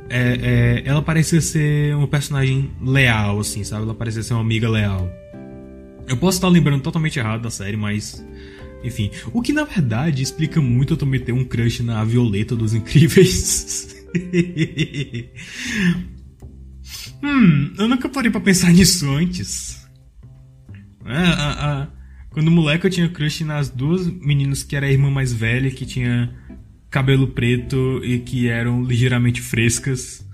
[0.09, 3.83] É, é, ela parecia ser uma personagem leal, assim, sabe?
[3.83, 5.09] Ela parecia ser uma amiga leal.
[6.07, 8.23] Eu posso estar lembrando totalmente errado da série, mas
[8.83, 12.75] enfim, o que na verdade explica muito eu também ter um crush na Violeta dos
[12.75, 13.95] Incríveis.
[17.23, 19.83] hum, eu nunca parei pra pensar nisso antes.
[21.03, 21.87] É,
[22.29, 25.85] quando moleque eu tinha crush nas duas meninas que era a irmã mais velha, que
[25.85, 26.31] tinha
[26.95, 30.25] cabelo preto e que eram ligeiramente frescas.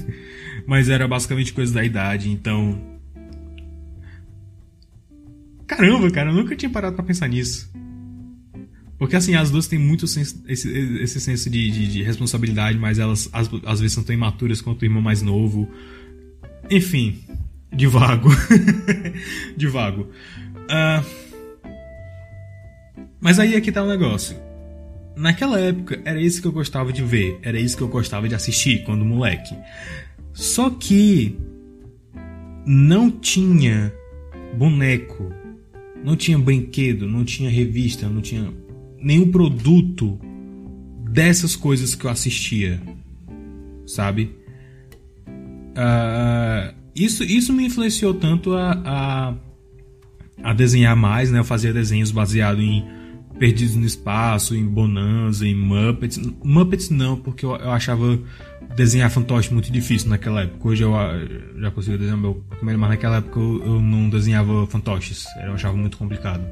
[0.68, 2.78] Mas era basicamente coisa da idade, então.
[5.66, 7.72] Caramba, cara, eu nunca tinha parado pra pensar nisso.
[8.98, 10.68] Porque assim, as duas têm muito senso, esse,
[11.00, 14.82] esse senso de, de, de, responsabilidade, mas elas às, às vezes são tão imaturas quanto
[14.82, 15.66] o irmão mais novo.
[16.70, 17.24] Enfim,
[17.72, 18.28] divago.
[19.56, 20.02] divago.
[20.68, 21.04] Uh,
[23.18, 24.41] mas aí aqui tá o negócio.
[25.16, 28.34] Naquela época era isso que eu gostava de ver, era isso que eu gostava de
[28.34, 29.54] assistir quando moleque.
[30.32, 31.36] Só que
[32.66, 33.92] não tinha
[34.56, 35.32] boneco,
[36.02, 38.52] não tinha brinquedo, não tinha revista, não tinha
[38.98, 40.18] nenhum produto
[41.10, 42.80] dessas coisas que eu assistia,
[43.86, 44.34] sabe?
[45.72, 49.34] Uh, isso, isso me influenciou tanto a, a,
[50.42, 51.38] a, desenhar mais, né?
[51.38, 52.84] Eu fazia desenhos baseados em
[53.42, 56.16] Perdidos no Espaço, em Bonanza, em Muppets.
[56.44, 58.16] Muppets não, porque eu, eu achava
[58.76, 60.68] desenhar fantoche muito difícil naquela época.
[60.68, 60.92] Hoje eu
[61.58, 65.26] já consigo desenhar meu mas naquela época eu, eu não desenhava fantoches.
[65.44, 66.46] Eu achava muito complicado.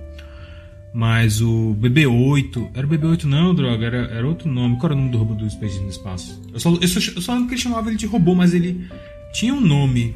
[0.92, 2.70] Mas o BB-8.
[2.74, 4.76] Era o BB-8 não, droga, era, era outro nome.
[4.76, 6.42] Qual era o nome do robô do Space no espaço?
[6.52, 8.84] Eu só, eu, só, eu só lembro que ele chamava ele de robô, mas ele
[9.32, 10.12] tinha um nome.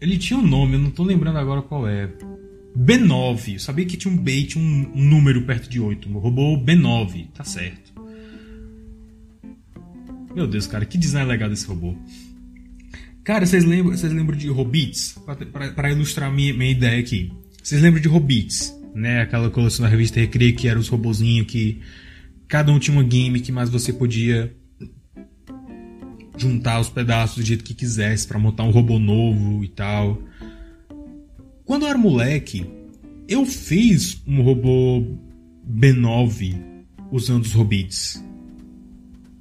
[0.00, 2.08] Ele tinha um nome, eu não tô lembrando agora qual é.
[2.76, 3.54] B9.
[3.54, 6.08] Eu sabia que tinha um B tinha um, número perto de 8.
[6.08, 7.28] O robô B9.
[7.34, 7.92] Tá certo.
[10.34, 11.96] Meu Deus, cara, que design legal desse robô.
[13.24, 15.18] Cara, vocês lembram, vocês lembram de Hobbits?
[15.74, 17.32] Para ilustrar minha, minha ideia aqui.
[17.62, 18.74] Vocês lembram de Hobbits?
[18.94, 19.22] Né?
[19.22, 21.80] Aquela coleção da revista Recreio que eram os robozinhos que
[22.46, 24.54] cada um tinha uma gimmick, mas você podia
[26.38, 30.22] juntar os pedaços do jeito que quisesse para montar um robô novo e tal.
[31.64, 32.66] Quando eu era moleque,
[33.28, 35.04] eu fiz um robô
[35.68, 36.56] B9
[37.12, 38.24] usando os Hobbits.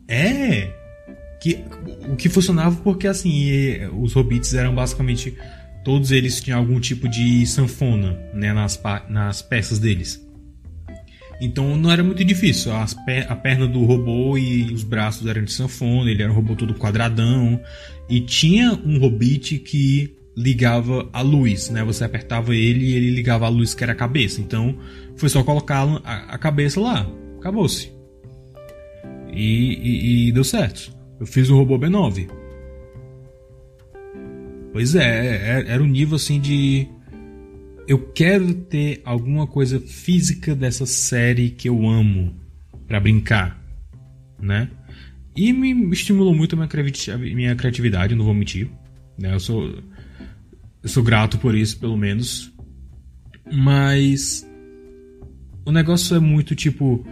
[0.08, 0.76] É!
[1.42, 1.64] Que,
[2.10, 3.50] o que funcionava porque assim,
[3.98, 5.38] os Hobbits eram basicamente.
[5.86, 10.27] Todos eles tinham algum tipo de sanfona né, nas, nas peças deles.
[11.39, 12.71] Então não era muito difícil.
[12.73, 16.73] a perna do robô e os braços eram de sanfona, ele era um robô todo
[16.73, 17.60] quadradão.
[18.10, 21.84] E tinha um hobbit que ligava a luz, né?
[21.84, 24.41] Você apertava ele e ele ligava a luz que era a cabeça.
[24.41, 24.78] Então
[25.15, 27.08] foi só colocar a, a cabeça lá.
[27.39, 27.91] Acabou-se.
[29.32, 30.91] E, e, e, deu certo.
[31.19, 32.30] Eu fiz o robô B9.
[34.71, 36.88] Pois é, é era um nível assim de
[37.88, 42.36] eu quero ter alguma coisa física dessa série que eu amo
[42.86, 43.63] para brincar,
[44.39, 44.69] né?
[45.36, 48.69] E me estimulou muito a minha criatividade, não vou mentir.
[49.17, 49.34] Né?
[49.34, 49.84] Eu sou
[50.84, 52.52] eu sou grato por isso, pelo menos.
[53.52, 54.47] Mas
[55.65, 57.06] o negócio é muito tipo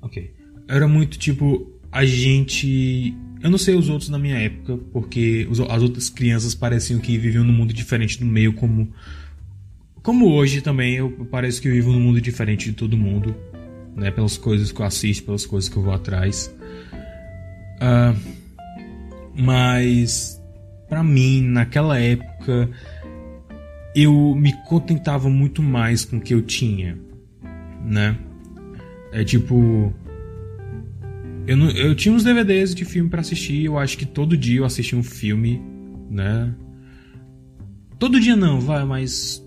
[0.00, 0.34] OK.
[0.68, 5.82] Era muito tipo a gente eu não sei os outros na minha época, porque as
[5.82, 8.88] outras crianças pareciam que viviam num mundo diferente do meio, como
[10.02, 13.34] como hoje também eu pareço que vivo num mundo diferente de todo mundo,
[13.94, 14.10] né?
[14.10, 16.52] Pelas coisas que eu assisto, pelas coisas que eu vou atrás.
[17.76, 18.18] Uh,
[19.36, 20.40] mas
[20.88, 22.68] para mim, naquela época,
[23.94, 26.98] eu me contentava muito mais com o que eu tinha,
[27.84, 28.16] né?
[29.12, 29.94] É tipo
[31.46, 34.58] eu, não, eu tinha uns DVDs de filme para assistir, eu acho que todo dia
[34.58, 35.60] eu assistia um filme,
[36.10, 36.54] né?
[37.98, 39.44] Todo dia não, vai, mas.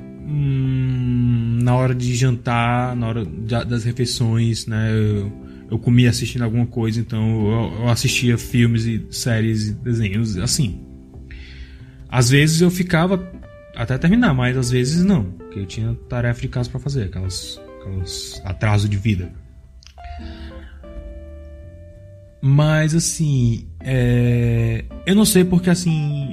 [0.00, 4.90] Hum, na hora de jantar, na hora das refeições, né?
[4.92, 5.32] Eu,
[5.70, 10.84] eu comia assistindo alguma coisa, então eu, eu assistia filmes e séries e desenhos assim.
[12.08, 13.30] Às vezes eu ficava
[13.74, 17.60] até terminar, mas às vezes não, porque eu tinha tarefa de casa para fazer, aquelas,
[17.80, 19.32] aquelas atraso de vida.
[22.46, 24.84] Mas assim, é...
[25.04, 26.32] eu não sei porque assim.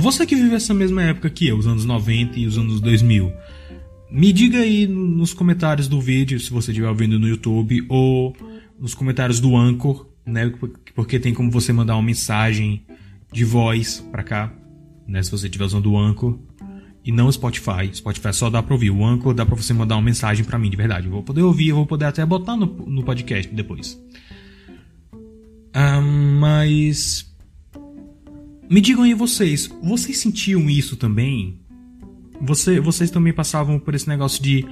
[0.00, 3.32] Você que vive essa mesma época que eu, os anos 90 e os anos 2000,
[4.10, 8.36] me diga aí nos comentários do vídeo, se você estiver ouvindo no YouTube, ou
[8.78, 10.52] nos comentários do Anchor, né?
[10.96, 12.84] Porque tem como você mandar uma mensagem
[13.32, 14.52] de voz pra cá,
[15.06, 15.22] né?
[15.22, 16.38] Se você estiver usando o Anchor.
[17.04, 17.90] E não Spotify.
[17.92, 18.90] Spotify só dá pra ouvir.
[18.90, 21.06] O Anchor dá pra você mandar uma mensagem pra mim, de verdade.
[21.06, 24.00] Eu vou poder ouvir, eu vou poder até botar no, no podcast depois.
[25.74, 27.28] Ah, mas.
[28.70, 31.58] Me digam aí vocês, vocês sentiam isso também?
[32.40, 34.64] Você, vocês também passavam por esse negócio de.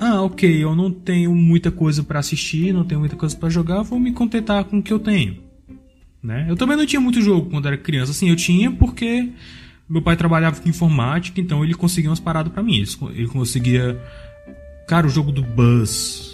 [0.00, 3.82] Ah, ok, eu não tenho muita coisa para assistir, não tenho muita coisa para jogar,
[3.82, 5.38] vou me contentar com o que eu tenho.
[6.22, 6.46] Né?
[6.48, 8.10] Eu também não tinha muito jogo quando era criança.
[8.10, 9.30] Assim, eu tinha porque
[9.88, 12.84] meu pai trabalhava com informática, então ele conseguia umas paradas para mim.
[13.14, 14.00] Ele conseguia.
[14.86, 16.27] Cara, o jogo do Buzz,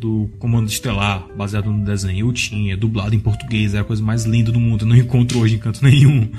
[0.00, 4.24] do Comando Estelar, baseado no desenho, eu tinha, dublado em português, era a coisa mais
[4.24, 6.30] linda do mundo, eu não encontro hoje em canto nenhum.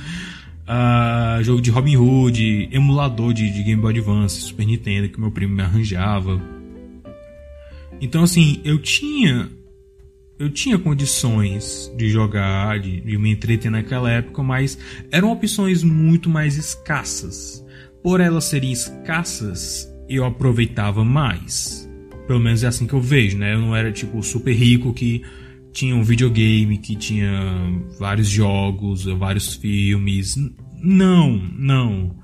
[0.63, 5.29] Uh, jogo de Robin Hood, emulador de, de Game Boy Advance, Super Nintendo, que meu
[5.29, 6.41] primo me arranjava.
[7.99, 9.49] Então, assim, eu tinha.
[10.39, 14.75] Eu tinha condições de jogar, de, de me entreter naquela época, mas
[15.11, 17.63] eram opções muito mais escassas.
[18.01, 21.90] Por elas serem escassas, eu aproveitava mais.
[22.31, 23.55] Pelo menos é assim que eu vejo, né?
[23.55, 25.21] Eu não era tipo super rico que
[25.73, 27.29] tinha um videogame, que tinha
[27.99, 30.37] vários jogos, vários filmes.
[30.81, 32.15] Não, não.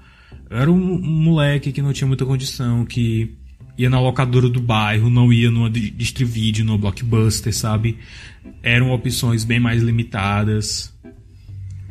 [0.50, 3.36] Eu era um moleque que não tinha muita condição, que
[3.78, 7.98] ia na locadora do bairro, não ia numa Distrivídeo, no Blockbuster, sabe?
[8.64, 10.98] Eram opções bem mais limitadas.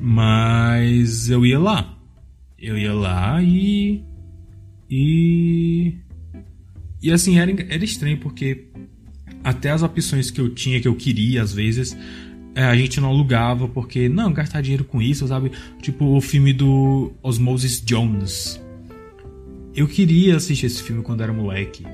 [0.00, 1.98] Mas eu ia lá.
[2.58, 4.02] Eu ia lá e.
[4.88, 6.05] E.
[7.02, 8.66] E assim, era, era estranho porque
[9.44, 11.96] até as opções que eu tinha, que eu queria, às vezes,
[12.54, 15.52] é, a gente não alugava porque, não, gastar dinheiro com isso, sabe?
[15.80, 18.60] Tipo o filme do Osmosis Jones.
[19.74, 21.84] Eu queria assistir esse filme quando era moleque,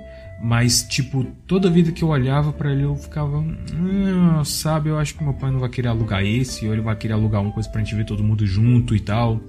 [0.40, 3.38] Mas, tipo, toda vida que eu olhava para ele, eu ficava.
[3.38, 6.96] Hum, sabe, eu acho que meu pai não vai querer alugar esse, ou ele vai
[6.96, 9.40] querer alugar uma coisa pra gente ver todo mundo junto e tal.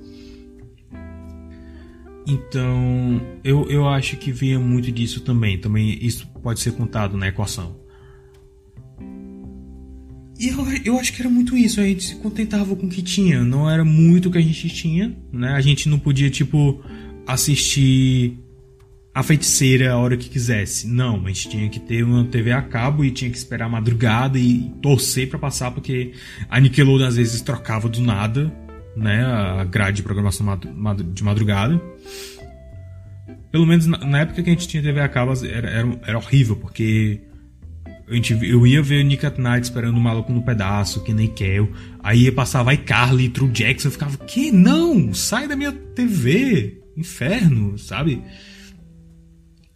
[2.25, 5.57] Então, eu, eu acho que vinha muito disso também.
[5.57, 7.83] Também isso pode ser contado na equação.
[10.39, 13.01] E eu, eu acho que era muito isso, a gente se contentava com o que
[13.01, 15.53] tinha, não era muito o que a gente tinha, né?
[15.53, 16.83] A gente não podia, tipo,
[17.25, 18.37] assistir
[19.13, 20.87] a feiticeira a hora que quisesse.
[20.87, 23.69] Não, a gente tinha que ter uma TV a cabo e tinha que esperar a
[23.69, 26.13] madrugada e torcer para passar, porque
[26.49, 28.51] a Nickelodeon às vezes trocava do nada,
[28.95, 29.25] né?
[29.25, 30.59] A grade de programação
[31.13, 31.81] de madrugada.
[33.51, 36.55] Pelo menos na época que a gente tinha TV a cabo era, era, era horrível,
[36.55, 37.21] porque
[38.07, 41.27] a gente, eu ia ver Nick at Night esperando o maluco no pedaço, que nem
[41.27, 41.69] Kel.
[42.01, 43.87] Aí Vai Carly, True Jackson.
[43.87, 44.51] Eu ficava, que?
[44.51, 45.13] Não!
[45.13, 46.81] Sai da minha TV!
[46.97, 48.21] Inferno, sabe?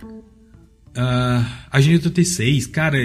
[0.03, 2.97] Uh, Agente 86, cara,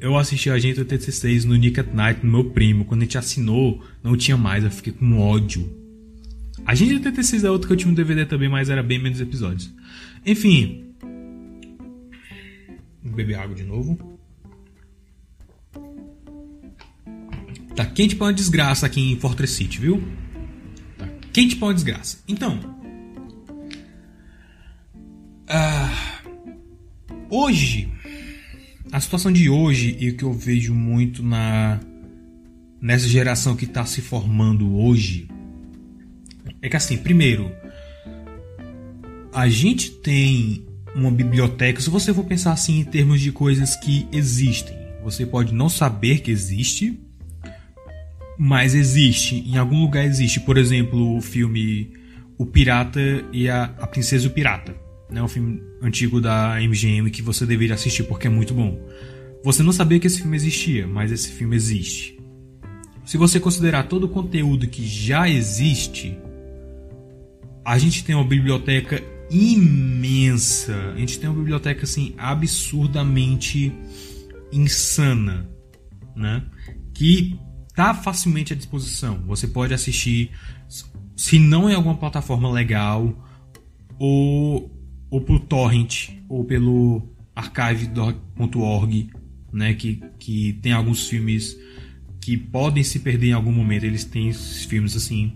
[0.00, 2.84] eu assisti Agente 86 no Nick at Night no meu primo.
[2.84, 5.68] Quando a gente assinou, não tinha mais, eu fiquei com ódio.
[6.64, 9.72] Agente 86 é outro que eu tinha um DVD também, mas era bem menos episódios.
[10.24, 10.94] Enfim.
[13.02, 14.18] Vou beber água de novo.
[17.74, 20.02] Tá quente pra uma desgraça aqui em Fortress City, viu?
[20.98, 22.18] Tá quente pra uma desgraça.
[22.26, 22.58] Então.
[25.48, 26.16] Ah
[27.30, 27.88] hoje,
[28.92, 31.80] a situação de hoje e o que eu vejo muito na
[32.80, 35.28] nessa geração que está se formando hoje
[36.62, 37.50] é que assim, primeiro,
[39.32, 40.64] a gente tem
[40.94, 41.80] uma biblioteca.
[41.80, 46.20] Se você for pensar assim em termos de coisas que existem, você pode não saber
[46.20, 46.98] que existe,
[48.38, 49.36] mas existe.
[49.36, 50.40] Em algum lugar existe.
[50.40, 51.92] Por exemplo, o filme
[52.38, 53.00] O Pirata
[53.32, 57.46] e a, a Princesa e o Pirata né, um filme antigo da MGM que você
[57.46, 58.78] deveria assistir porque é muito bom.
[59.44, 62.18] Você não sabia que esse filme existia, mas esse filme existe.
[63.04, 66.18] Se você considerar todo o conteúdo que já existe,
[67.64, 69.00] a gente tem uma biblioteca
[69.30, 70.74] imensa.
[70.92, 73.72] A gente tem uma biblioteca assim absurdamente
[74.52, 75.48] insana,
[76.16, 76.42] né?
[76.92, 77.38] Que
[77.74, 79.22] tá facilmente à disposição.
[79.26, 80.30] Você pode assistir,
[81.16, 83.14] se não em alguma plataforma legal,
[83.98, 84.75] ou
[85.10, 87.02] ou pelo torrent ou pelo
[87.34, 89.10] archive.org,
[89.52, 91.56] né, que, que tem alguns filmes
[92.20, 93.84] que podem se perder em algum momento.
[93.84, 95.32] Eles têm filmes assim,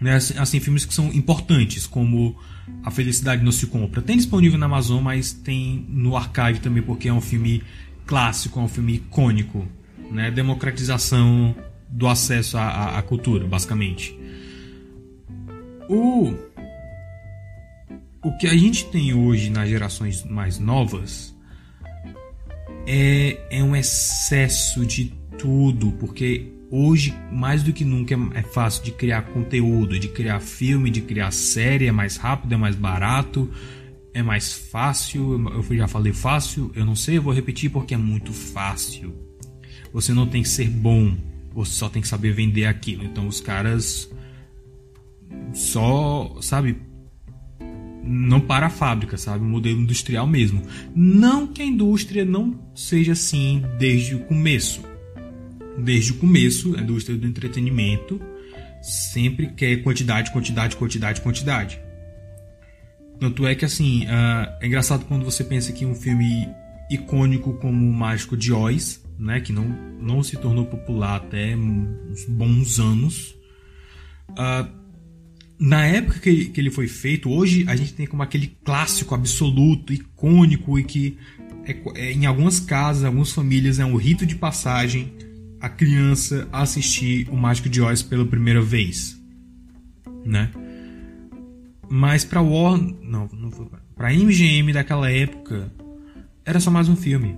[0.00, 2.36] né, assim, assim, filmes que são importantes, como
[2.82, 4.00] A Felicidade Não Se Compra.
[4.02, 7.62] Tem disponível na Amazon, mas tem no archive também porque é um filme
[8.06, 9.68] clássico, é um filme icônico,
[10.10, 11.54] né, democratização
[11.88, 14.16] do acesso à, à cultura, basicamente.
[15.88, 16.34] O
[18.22, 21.34] o que a gente tem hoje nas gerações mais novas
[22.86, 28.92] é, é um excesso de tudo, porque hoje, mais do que nunca, é fácil de
[28.92, 33.50] criar conteúdo, de criar filme, de criar série, é mais rápido, é mais barato,
[34.12, 35.48] é mais fácil.
[35.48, 39.14] Eu já falei fácil, eu não sei, eu vou repetir porque é muito fácil.
[39.92, 41.16] Você não tem que ser bom,
[41.52, 43.04] você só tem que saber vender aquilo.
[43.04, 44.10] Então os caras
[45.52, 46.76] só, sabe,
[48.02, 49.44] não para a fábrica, sabe?
[49.44, 50.62] Modelo industrial mesmo.
[50.94, 54.82] Não que a indústria não seja assim desde o começo.
[55.78, 58.20] Desde o começo, a indústria do entretenimento
[58.82, 61.80] sempre quer quantidade, quantidade, quantidade, quantidade.
[63.18, 66.48] Tanto é que assim, uh, é engraçado quando você pensa que um filme
[66.90, 69.64] icônico como o Mágico de Oz, né, que não,
[70.00, 73.36] não se tornou popular até uns bons anos,
[74.30, 74.79] uh,
[75.60, 79.92] na época que, que ele foi feito, hoje a gente tem como aquele clássico absoluto,
[79.92, 81.18] icônico e que
[81.66, 85.12] é, é, em algumas casas, algumas famílias é um rito de passagem
[85.60, 89.20] a criança assistir o Mágico de Oz pela primeira vez,
[90.24, 90.50] né?
[91.90, 93.50] Mas para Warner, não, não
[93.94, 95.70] para MGM daquela época
[96.42, 97.36] era só mais um filme,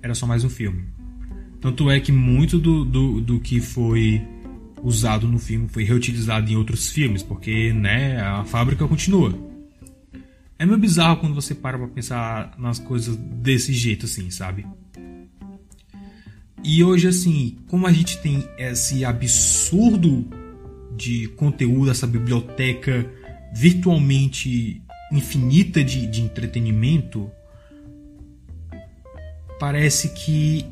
[0.00, 0.84] era só mais um filme.
[1.60, 4.26] Tanto é que muito do, do, do que foi
[4.82, 9.34] usado no filme foi reutilizado em outros filmes, porque né, a fábrica continua.
[10.58, 14.66] É meio bizarro quando você para pra pensar nas coisas desse jeito, assim, sabe?
[16.64, 20.26] E hoje, assim, como a gente tem esse absurdo
[20.96, 23.08] de conteúdo, essa biblioteca
[23.54, 27.30] virtualmente infinita de, de entretenimento,
[29.60, 30.64] parece que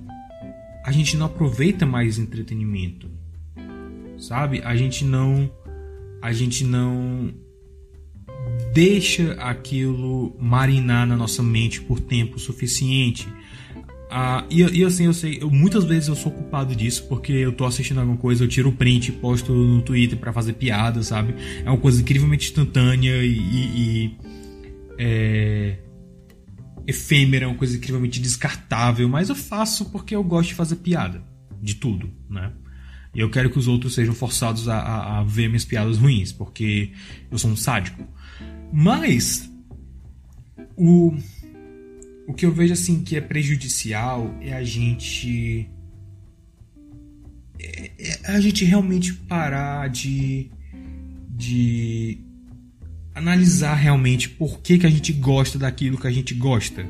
[0.84, 3.13] a gente não aproveita mais entretenimento
[4.26, 4.60] sabe?
[4.64, 5.50] A gente não
[6.20, 7.32] a gente não
[8.72, 13.28] deixa aquilo marinar na nossa mente por tempo suficiente.
[14.10, 17.52] Ah, e, e, assim, eu sei, eu, muitas vezes eu sou culpado disso, porque eu
[17.52, 21.34] tô assistindo alguma coisa, eu tiro o print, posto no Twitter para fazer piada, sabe?
[21.64, 24.18] É uma coisa incrivelmente instantânea e, e, e
[24.98, 25.78] é,
[26.86, 31.22] efêmera, é uma coisa incrivelmente descartável, mas eu faço porque eu gosto de fazer piada,
[31.60, 32.52] de tudo, né?
[33.14, 36.32] E eu quero que os outros sejam forçados a, a, a ver minhas piadas ruins,
[36.32, 36.90] porque
[37.30, 38.04] eu sou um sádico.
[38.72, 39.48] Mas
[40.76, 41.14] o
[42.26, 45.68] o que eu vejo assim que é prejudicial é a gente
[47.60, 50.50] é, é a gente realmente parar de
[51.28, 52.18] de
[53.14, 56.84] analisar realmente por que, que a gente gosta daquilo que a gente gosta,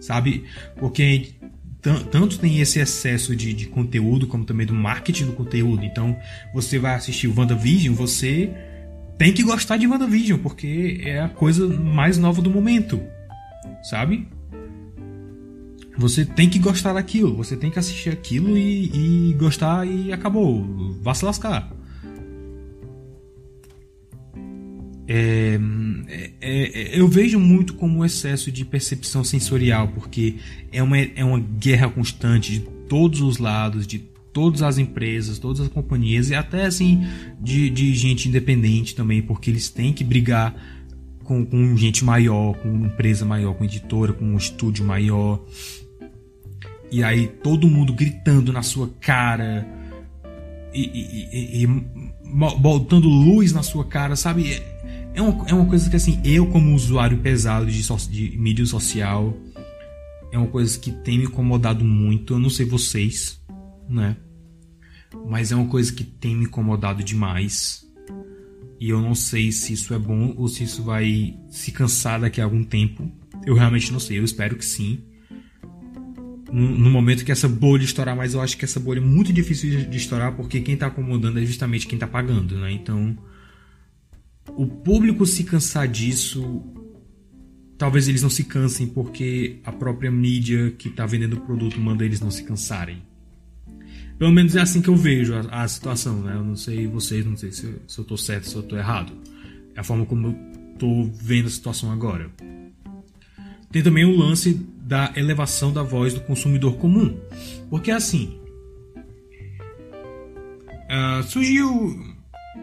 [0.00, 0.44] sabe?
[0.76, 1.34] Porque
[1.82, 5.84] tanto tem esse excesso de, de conteúdo como também do marketing do conteúdo.
[5.84, 6.16] Então,
[6.54, 8.50] você vai assistir o WandaVision, você
[9.18, 13.00] tem que gostar de WandaVision, porque é a coisa mais nova do momento,
[13.82, 14.28] sabe?
[15.98, 20.64] Você tem que gostar daquilo, você tem que assistir aquilo e, e gostar e acabou.
[21.02, 21.70] Vá se lascar.
[25.14, 25.60] É,
[26.40, 30.36] é, é, eu vejo muito como um excesso de percepção sensorial, porque
[30.72, 33.98] é uma, é uma guerra constante de todos os lados, de
[34.32, 37.06] todas as empresas, todas as companhias e até assim
[37.38, 40.54] de, de gente independente também, porque eles têm que brigar
[41.22, 45.44] com, com gente maior, com empresa maior, com editora, com um estúdio maior.
[46.90, 49.68] E aí todo mundo gritando na sua cara
[50.72, 51.66] e, e, e, e
[52.58, 54.71] botando luz na sua cara, sabe?
[55.14, 58.64] É uma, é uma coisa que assim, eu como usuário pesado de, so, de mídia
[58.64, 59.36] social,
[60.30, 62.34] é uma coisa que tem me incomodado muito.
[62.34, 63.40] Eu não sei vocês,
[63.88, 64.16] né?
[65.28, 67.84] Mas é uma coisa que tem me incomodado demais.
[68.80, 72.40] E eu não sei se isso é bom ou se isso vai se cansar daqui
[72.40, 73.10] a algum tempo.
[73.46, 75.02] Eu realmente não sei, eu espero que sim
[76.52, 79.70] no, momento que essa bolha estourar, mas eu acho que essa bolha é muito difícil
[79.70, 82.70] de, de estourar porque quem está acomodando é justamente quem está pagando, né?
[82.70, 83.16] Então,
[84.50, 86.62] o público se cansar disso,
[87.78, 92.04] talvez eles não se cansem porque a própria mídia que está vendendo o produto manda
[92.04, 93.02] eles não se cansarem.
[94.18, 96.34] Pelo menos é assim que eu vejo a, a situação, né?
[96.34, 99.12] Eu não sei vocês, não sei se, se eu estou certo, se eu estou errado.
[99.74, 100.36] É a forma como eu
[100.74, 102.30] estou vendo a situação agora.
[103.72, 107.18] Tem também o lance da elevação da voz do consumidor comum.
[107.70, 108.38] Porque assim.
[110.88, 112.11] Uh, surgiu.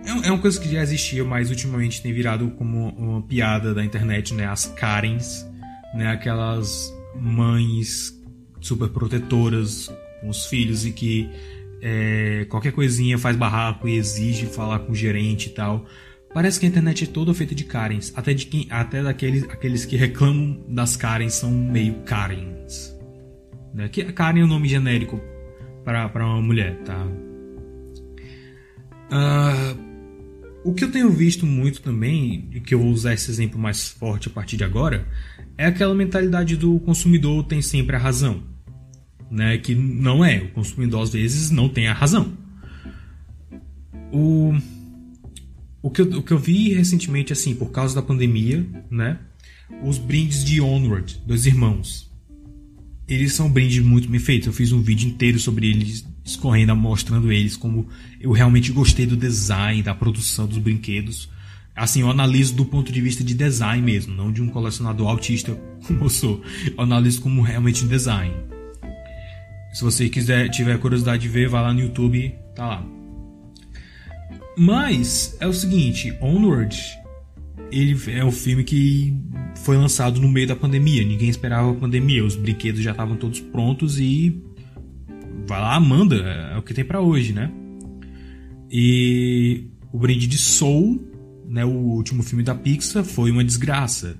[0.05, 3.83] É, é uma coisa que já existia, mas ultimamente tem virado como uma piada da
[3.83, 4.45] internet, né?
[4.45, 5.45] As Karens,
[5.93, 6.07] né?
[6.07, 8.17] Aquelas mães
[8.61, 9.91] super protetoras
[10.21, 11.29] com os filhos e que
[11.81, 15.85] é, qualquer coisinha faz barraco e exige falar com o gerente e tal.
[16.33, 19.85] Parece que a internet é toda feita de Karens, até, de quem, até daqueles aqueles
[19.85, 22.95] que reclamam das Karens são meio Karens.
[23.73, 23.89] Né?
[23.89, 25.19] Que, Karen é um nome genérico
[25.83, 27.07] para uma mulher, tá?
[29.11, 29.88] Uh,
[30.63, 33.87] o que eu tenho visto muito também, e que eu vou usar esse exemplo mais
[33.87, 35.07] forte a partir de agora,
[35.57, 38.43] é aquela mentalidade do consumidor tem sempre a razão.
[39.31, 39.57] Né?
[39.57, 42.33] Que não é, o consumidor às vezes não tem a razão.
[44.11, 44.53] O
[45.81, 49.17] o que, eu, o que eu vi recentemente, assim, por causa da pandemia, né?
[49.83, 52.11] Os brindes de Onward, dos irmãos.
[53.07, 54.47] Eles são brindes muito bem feitos.
[54.47, 57.87] Eu fiz um vídeo inteiro sobre eles, escorrendo, mostrando eles, como
[58.19, 61.29] eu realmente gostei do design, da produção dos brinquedos.
[61.75, 65.57] Assim, eu analiso do ponto de vista de design mesmo, não de um colecionador autista
[65.87, 66.41] como eu sou.
[66.65, 68.33] Eu analiso como realmente design.
[69.73, 72.85] Se você quiser, tiver curiosidade de ver, vai lá no YouTube, tá lá.
[74.57, 76.99] Mas é o seguinte, Onward
[77.71, 79.13] ele é o filme que
[79.63, 81.03] foi lançado no meio da pandemia.
[81.03, 84.41] Ninguém esperava a pandemia, os brinquedos já estavam todos prontos e
[85.49, 87.51] vai lá, manda, é o que tem para hoje, né?
[88.71, 91.03] E o brinde de Soul,
[91.47, 94.15] né, o último filme da Pixar, foi uma desgraça.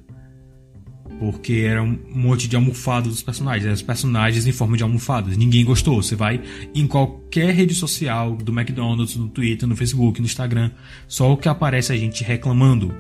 [1.20, 3.66] Porque era um monte de almofadas dos personagens.
[3.66, 5.36] Eram os personagens em forma de almofadas.
[5.36, 6.02] Ninguém gostou.
[6.02, 6.42] Você vai
[6.74, 10.72] em qualquer rede social, do McDonald's, no Twitter, no Facebook, no Instagram.
[11.08, 12.96] Só o que aparece a gente reclamando.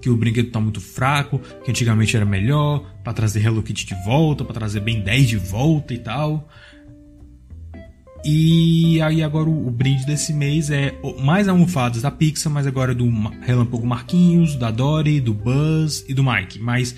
[0.00, 4.04] Que o brinquedo tá muito fraco, que antigamente era melhor, para trazer Hello Kitty de
[4.04, 6.48] volta, para trazer Ben 10 de volta e tal.
[8.28, 13.08] E aí agora o, brinde desse mês é mais almofadas da Pixar, mas agora do
[13.40, 16.58] Relâmpago Marquinhos, da Dory, do Buzz e do Mike.
[16.58, 16.96] Mas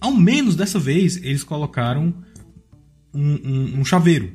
[0.00, 2.14] ao menos dessa vez eles colocaram
[3.12, 4.32] um, um, um chaveiro.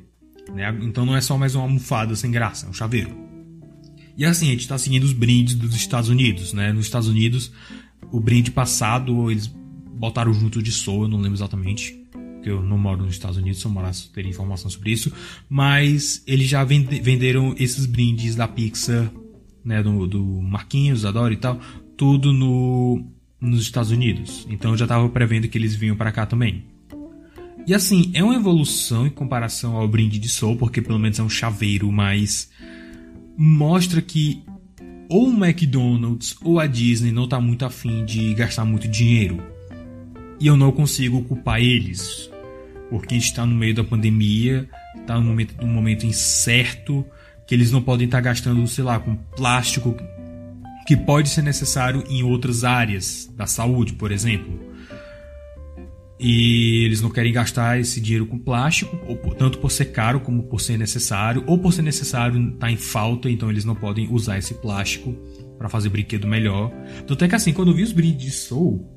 [0.53, 0.78] Né?
[0.84, 3.18] Então não é só mais uma almofada sem graça, é um chaveiro.
[4.16, 6.53] E assim, a gente está seguindo os brindes dos Estados Unidos.
[6.53, 6.72] Né?
[6.72, 7.51] Nos Estados Unidos,
[8.11, 12.03] o brinde passado eles botaram junto de Soul, eu não lembro exatamente.
[12.44, 15.10] Porque eu não moro nos Estados Unidos, se eu morasse teria informação sobre isso.
[15.48, 19.10] Mas eles já vende, venderam esses brindes da Pixar,
[19.64, 19.82] né?
[19.82, 21.58] Do, do Marquinhos, Adoro e tal.
[21.96, 23.02] Tudo no,
[23.39, 24.46] nos Estados Unidos.
[24.50, 26.66] Então eu já tava prevendo que eles vinham para cá também.
[27.66, 31.24] E assim, é uma evolução em comparação ao brinde de Soul, porque pelo menos é
[31.24, 32.50] um chaveiro, mas
[33.38, 34.44] mostra que
[35.08, 39.41] ou o McDonald's ou a Disney não tá muito afim de gastar muito dinheiro.
[40.41, 42.33] E eu não consigo culpar eles,
[42.94, 47.04] porque a gente está no meio da pandemia, está num momento, num momento incerto,
[47.48, 49.98] que eles não podem estar tá gastando, sei lá, com plástico
[50.86, 54.60] que pode ser necessário em outras áreas da saúde, por exemplo.
[56.20, 60.44] E eles não querem gastar esse dinheiro com plástico, ou, tanto por ser caro como
[60.44, 64.38] por ser necessário, ou por ser necessário tá em falta, então eles não podem usar
[64.38, 65.16] esse plástico
[65.58, 66.72] para fazer brinquedo melhor.
[67.08, 68.88] Tanto é que assim, quando eu vi os brindes de Soul,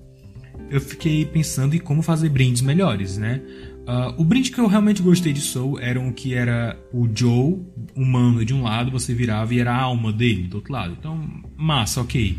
[0.70, 3.40] eu fiquei pensando em como fazer brindes melhores, né?
[3.87, 7.64] Uh, o brinde que eu realmente gostei de Soul era um que era o Joe,
[7.95, 10.97] humano de um lado, você virava e era a alma dele do outro lado.
[10.99, 12.37] Então, massa, ok.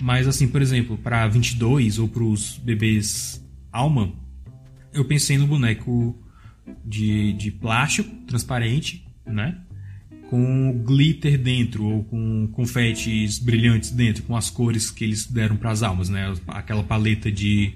[0.00, 4.10] Mas assim, por exemplo, para 22 ou para os bebês alma,
[4.92, 6.18] eu pensei no boneco
[6.82, 9.58] de, de plástico transparente, né?
[10.30, 15.70] Com glitter dentro, ou com confetes brilhantes dentro, com as cores que eles deram para
[15.70, 16.32] as almas, né?
[16.48, 17.74] Aquela paleta de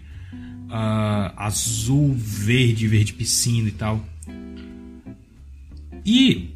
[0.70, 4.04] uh, azul, verde, verde piscina e tal.
[6.04, 6.54] E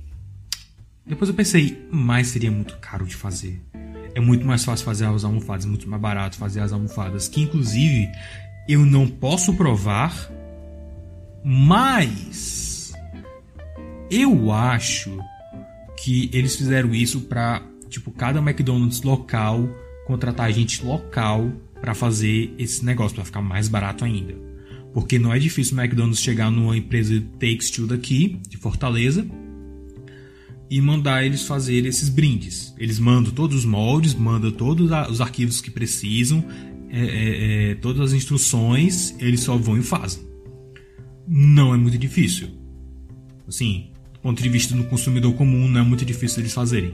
[1.07, 3.61] depois eu pensei, mas seria muito caro de fazer.
[4.15, 8.09] É muito mais fácil fazer as almofadas, muito mais barato fazer as almofadas, que inclusive
[8.69, 10.31] eu não posso provar,
[11.45, 12.93] mas
[14.11, 15.19] eu acho
[15.99, 19.69] que eles fizeram isso para tipo cada McDonald's local
[20.07, 21.51] contratar gente local
[21.85, 24.35] para fazer esse negócio, para ficar mais barato ainda.
[24.95, 29.27] Porque não é difícil o McDonald's chegar numa empresa Takes Two daqui, de Fortaleza,
[30.71, 32.75] e mandar eles fazer esses brindes.
[32.79, 36.43] Eles mandam todos os moldes, mandam todos os arquivos que precisam,
[36.89, 40.23] é, é, é, todas as instruções, eles só vão e fazem.
[41.29, 42.49] Não é muito difícil.
[43.47, 46.93] Assim, do ponto de vista do consumidor comum, não é muito difícil eles fazerem.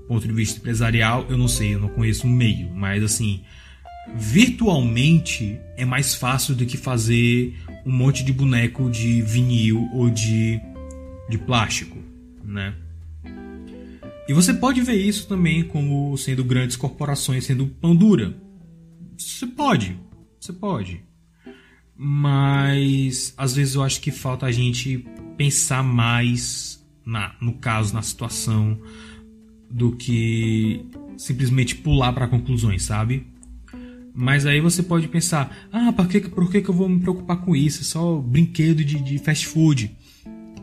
[0.00, 3.42] Do ponto de vista empresarial, eu não sei, eu não conheço o meio, mas assim,
[4.14, 7.54] virtualmente é mais fácil do que fazer
[7.86, 10.60] um monte de boneco de vinil ou de,
[11.28, 11.98] de plástico,
[12.44, 12.74] né?
[14.28, 18.34] E você pode ver isso também como sendo grandes corporações sendo pão dura.
[19.18, 19.98] Você pode,
[20.38, 21.02] você pode.
[21.96, 25.04] Mas às vezes eu acho que falta a gente
[25.36, 28.80] pensar mais na, no caso, na situação,
[29.70, 30.84] do que
[31.16, 33.26] simplesmente pular para conclusões, sabe?
[34.14, 37.38] Mas aí você pode pensar: ah, por que, por que, que eu vou me preocupar
[37.38, 37.80] com isso?
[37.80, 39.96] É só brinquedo de, de fast food.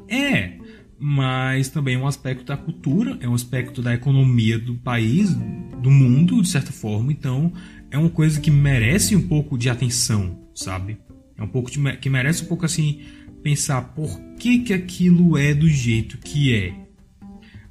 [0.08, 0.54] É,
[1.00, 5.34] mas também é um aspecto da cultura, é um aspecto da economia do país,
[5.82, 7.12] do mundo, de certa forma.
[7.12, 7.54] Então,
[7.90, 10.98] é uma coisa que merece um pouco de atenção, sabe?
[11.38, 13.02] É um pouco de, que merece um pouco assim
[13.42, 16.74] pensar por que que aquilo é do jeito que é.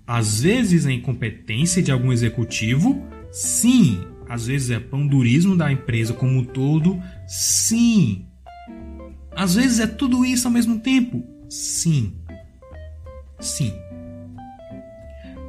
[0.07, 6.39] Às vezes é incompetência de algum executivo, sim, às vezes é pandurismo da empresa como
[6.39, 7.01] um todo?
[7.27, 8.27] Sim.
[9.35, 11.25] Às vezes é tudo isso ao mesmo tempo?
[11.49, 12.15] Sim.
[13.41, 13.73] Sim.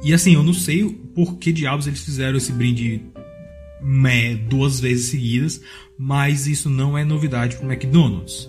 [0.02, 3.02] E assim, eu não sei por que diabos eles fizeram esse brinde
[4.48, 5.60] duas vezes seguidas,
[5.98, 8.48] mas isso não é novidade para o McDonald's.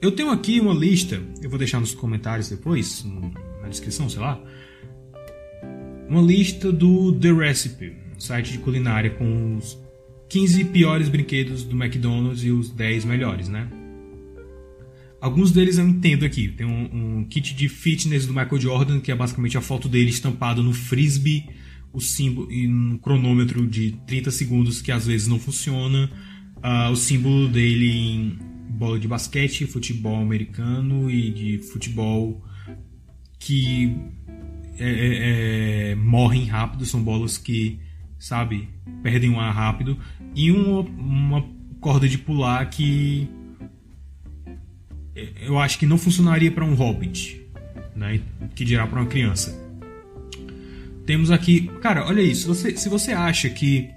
[0.00, 3.04] Eu tenho aqui uma lista, eu vou deixar nos comentários depois,
[3.62, 4.42] na descrição, sei lá.
[6.08, 9.78] Uma lista do The Recipe site de culinária com os
[10.28, 13.68] 15 piores brinquedos do McDonald's e os 10 melhores, né?
[15.20, 16.48] Alguns deles eu entendo aqui.
[16.48, 20.10] Tem um, um, kit de fitness do Michael Jordan, que é basicamente a foto dele
[20.10, 21.48] estampado no frisbee,
[21.92, 26.10] o símbolo e um cronômetro de 30 segundos que às vezes não funciona,
[26.58, 28.38] uh, o símbolo dele em
[28.68, 32.44] bola de basquete, futebol americano e de futebol
[33.38, 33.96] que
[34.78, 37.78] é, é, é, morrem rápido, são bolas que
[38.18, 38.68] sabe?
[39.02, 39.98] Perdem um ar rápido.
[40.34, 41.44] E uma, uma
[41.80, 43.28] corda de pular que
[45.40, 47.40] eu acho que não funcionaria para um hobbit,
[47.94, 48.20] né?
[48.54, 49.56] Que dirá para uma criança.
[51.06, 52.48] Temos aqui, cara, olha isso.
[52.48, 53.88] Você, se você acha que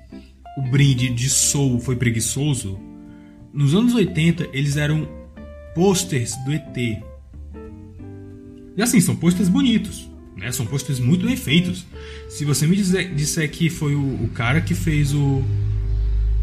[0.57, 2.79] o brinde de Soul foi preguiçoso,
[3.51, 5.07] nos anos 80 eles eram
[5.73, 6.77] posters do ET.
[8.77, 10.08] E assim, são posters bonitos.
[10.39, 10.51] Né?
[10.51, 11.85] São posters muito bem feitos.
[12.29, 15.43] Se você me dizer, disser que foi o, o cara que fez o,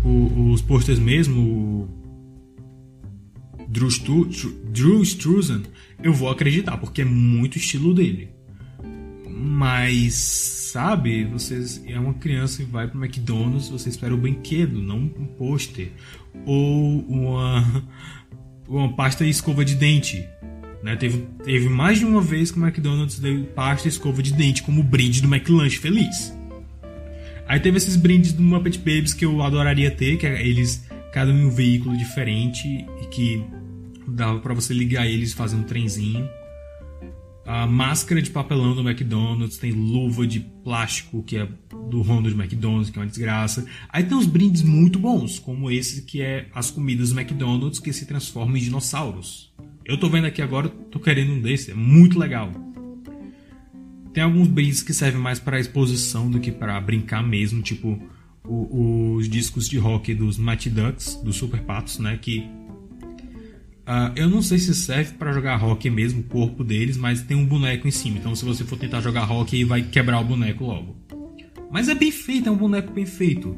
[0.04, 1.88] o, os posters mesmo,
[3.66, 4.28] Drew, Stu,
[4.70, 5.62] Drew Struzan,
[6.02, 8.28] eu vou acreditar, porque é muito estilo dele.
[9.28, 14.98] Mas, sabe, você é uma criança e vai pro McDonald's, você espera o brinquedo, não
[14.98, 15.90] um pôster.
[16.44, 17.84] Ou uma,
[18.68, 20.28] uma pasta e escova de dente.
[20.86, 20.94] Né?
[20.94, 24.62] Teve, teve mais de uma vez que o McDonald's deu pasta e escova de dente
[24.62, 26.32] como brinde do McLanche feliz.
[27.48, 31.32] Aí teve esses brindes do Muppet Babies que eu adoraria ter, que é eles cada
[31.32, 32.68] um em um veículo diferente
[33.02, 33.44] e que
[34.06, 36.28] dava para você ligar eles e fazer um trenzinho.
[37.44, 41.48] A máscara de papelão do McDonald's, tem luva de plástico que é
[41.90, 43.66] do Ronald McDonald's, que é uma desgraça.
[43.88, 47.92] Aí tem uns brindes muito bons, como esse que é as comidas do McDonald's que
[47.92, 49.52] se transformam em dinossauros.
[49.88, 52.50] Eu tô vendo aqui agora, tô querendo um desse, é muito legal.
[54.12, 58.02] Tem alguns brindes que servem mais para exposição do que para brincar mesmo, tipo
[58.44, 62.44] o, os discos de rock dos Mighty Ducks, dos Super Patos, né, que
[63.86, 67.36] Uh, eu não sei se serve para jogar hockey mesmo, o corpo deles, mas tem
[67.36, 68.18] um boneco em cima.
[68.18, 70.96] Então, se você for tentar jogar hockey, vai quebrar o boneco logo.
[71.70, 73.56] Mas é bem feito, é um boneco bem feito.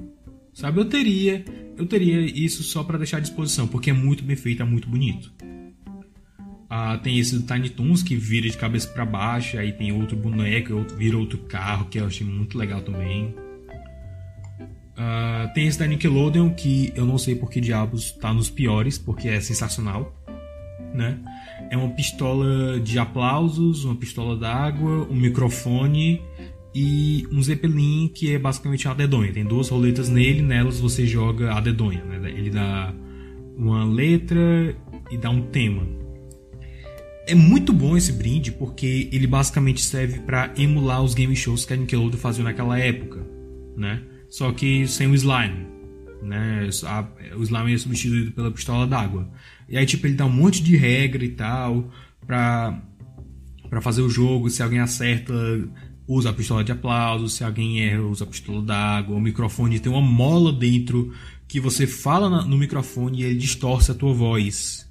[0.52, 1.42] Sabe, eu teria,
[1.78, 4.86] eu teria isso só para deixar à disposição, porque é muito bem feito, é muito
[4.86, 5.32] bonito.
[6.70, 10.16] Uh, tem esse do Tiny Toons que vira de cabeça para baixo, aí tem outro
[10.16, 13.34] boneco, outro, vira outro carro, que eu achei muito legal também.
[14.98, 18.98] Uh, tem esse da Nickelodeon que eu não sei por que diabos tá nos piores,
[18.98, 20.14] porque é sensacional
[20.92, 21.18] né?
[21.70, 26.22] É uma pistola de aplausos, uma pistola d'água, um microfone
[26.74, 29.32] e um Zeppelin que é basicamente a dedonha.
[29.32, 32.30] Tem duas roletas nele, nelas você joga a dedonha, né?
[32.30, 32.92] Ele dá
[33.56, 34.76] uma letra
[35.10, 35.82] e dá um tema.
[37.28, 41.74] É muito bom esse brinde porque ele basicamente serve para emular os game shows que
[41.74, 43.22] a Nickelodeon fazia naquela época,
[43.76, 44.02] né?
[44.30, 45.66] Só que sem o slime,
[46.22, 46.66] né?
[47.36, 49.30] O slime é substituído pela pistola d'água.
[49.68, 51.90] E aí, tipo, ele dá um monte de regra e tal
[52.26, 52.82] pra,
[53.68, 54.48] pra fazer o jogo.
[54.48, 55.34] Se alguém acerta,
[56.06, 57.28] usa a pistola de aplauso.
[57.28, 59.14] Se alguém erra, usa a pistola d'água.
[59.14, 61.12] O microfone tem uma mola dentro
[61.46, 64.87] que você fala no microfone e ele distorce a tua voz.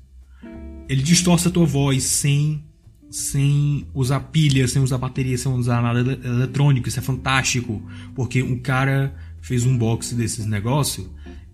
[0.90, 2.64] Ele distorce a tua voz sem
[3.10, 6.88] sem usar pilha, sem usar bateria, sem usar nada eletrônico.
[6.88, 7.82] Isso é fantástico,
[8.14, 11.08] porque um cara fez um box desses negócios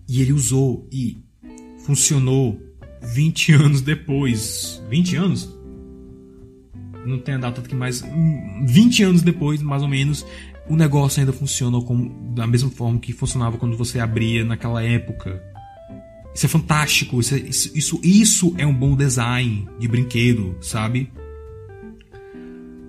[0.08, 1.22] e ele usou e
[1.84, 2.60] funcionou
[3.02, 4.82] 20 anos depois.
[4.90, 5.58] 20 anos?
[7.06, 8.02] Não tem a data que mais.
[8.66, 10.26] 20 anos depois, mais ou menos,
[10.68, 15.42] o negócio ainda funciona como, da mesma forma que funcionava quando você abria naquela época.
[16.34, 17.20] Isso é fantástico.
[17.20, 21.10] Isso, é, isso, isso, isso é um bom design de brinquedo, sabe?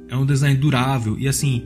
[0.08, 1.18] É um design durável.
[1.20, 1.64] E assim,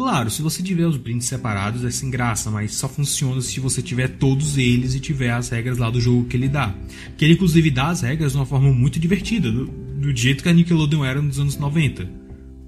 [0.00, 3.82] Claro, se você tiver os brindes separados é sem graça, mas só funciona se você
[3.82, 6.74] tiver todos eles e tiver as regras lá do jogo que ele dá.
[7.18, 10.48] Que ele inclusive dá as regras de uma forma muito divertida, do, do jeito que
[10.48, 12.08] a Nickelodeon era nos anos 90.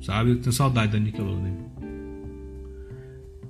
[0.02, 0.32] Sabe?
[0.32, 1.56] Eu tenho saudade da Nickelodeon.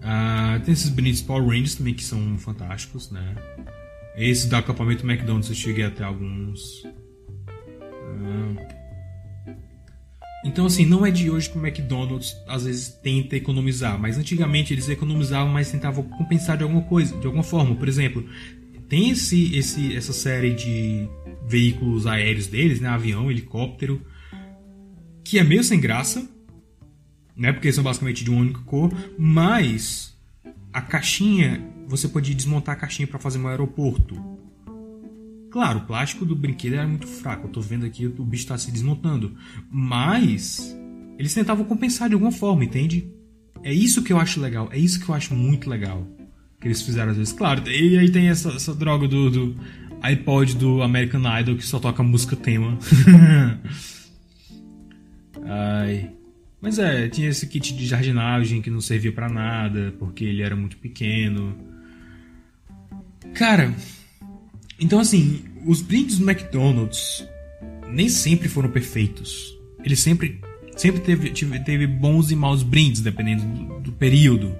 [0.00, 3.34] Ah, tem esses brindes Power Rangers também que são fantásticos, né?
[4.16, 6.86] Esse do acampamento McDonald's eu cheguei até alguns.
[7.46, 8.82] Ah,
[10.44, 14.74] então, assim, não é de hoje que o McDonald's às vezes tenta economizar, mas antigamente
[14.74, 17.76] eles economizavam, mas tentavam compensar de alguma coisa, de alguma forma.
[17.76, 18.26] Por exemplo,
[18.88, 21.08] tem esse, esse, essa série de
[21.46, 22.88] veículos aéreos deles, né?
[22.88, 24.04] Avião, helicóptero,
[25.24, 26.28] que é meio sem graça,
[27.36, 27.52] né?
[27.52, 30.12] Porque são basicamente de uma única cor, mas
[30.72, 31.62] a caixinha,
[31.92, 34.16] você pode desmontar a caixinha para fazer um aeroporto.
[35.50, 37.46] Claro, o plástico do brinquedo era muito fraco.
[37.46, 39.36] Eu tô vendo aqui o bicho tá se desmontando.
[39.70, 40.74] Mas
[41.18, 43.12] eles tentavam compensar de alguma forma, entende?
[43.62, 44.70] É isso que eu acho legal.
[44.72, 46.08] É isso que eu acho muito legal.
[46.58, 47.34] Que eles fizeram às vezes.
[47.34, 49.56] Claro, e aí tem essa, essa droga do, do
[50.00, 52.78] iPod do American Idol que só toca música tema.
[55.44, 56.10] Ai.
[56.58, 60.56] Mas é, tinha esse kit de jardinagem que não servia para nada, porque ele era
[60.56, 61.71] muito pequeno.
[63.34, 63.74] Cara,
[64.78, 67.26] então, assim, os brindes do McDonald's
[67.88, 69.56] nem sempre foram perfeitos.
[69.84, 70.40] Ele sempre,
[70.76, 74.54] sempre teve, teve bons e maus brindes, dependendo do, do período.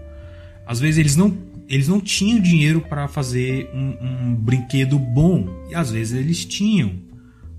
[0.67, 1.37] Às vezes eles não,
[1.69, 6.93] eles não tinham dinheiro para fazer um, um brinquedo bom, e às vezes eles tinham,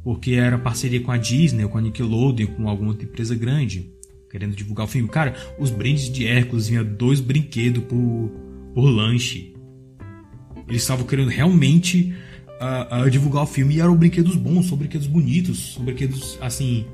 [0.03, 3.89] porque era parceria com a Disney, ou com a Nickelodeon, com alguma outra empresa grande,
[4.29, 5.09] querendo divulgar o filme.
[5.09, 8.31] Cara, os brindes de Hércules vinha dois brinquedos por,
[8.73, 9.52] por lanche.
[10.67, 12.15] Eles estavam querendo realmente
[12.59, 16.85] a, a, divulgar o filme e eram brinquedos bons, são brinquedos bonitos, são brinquedos assim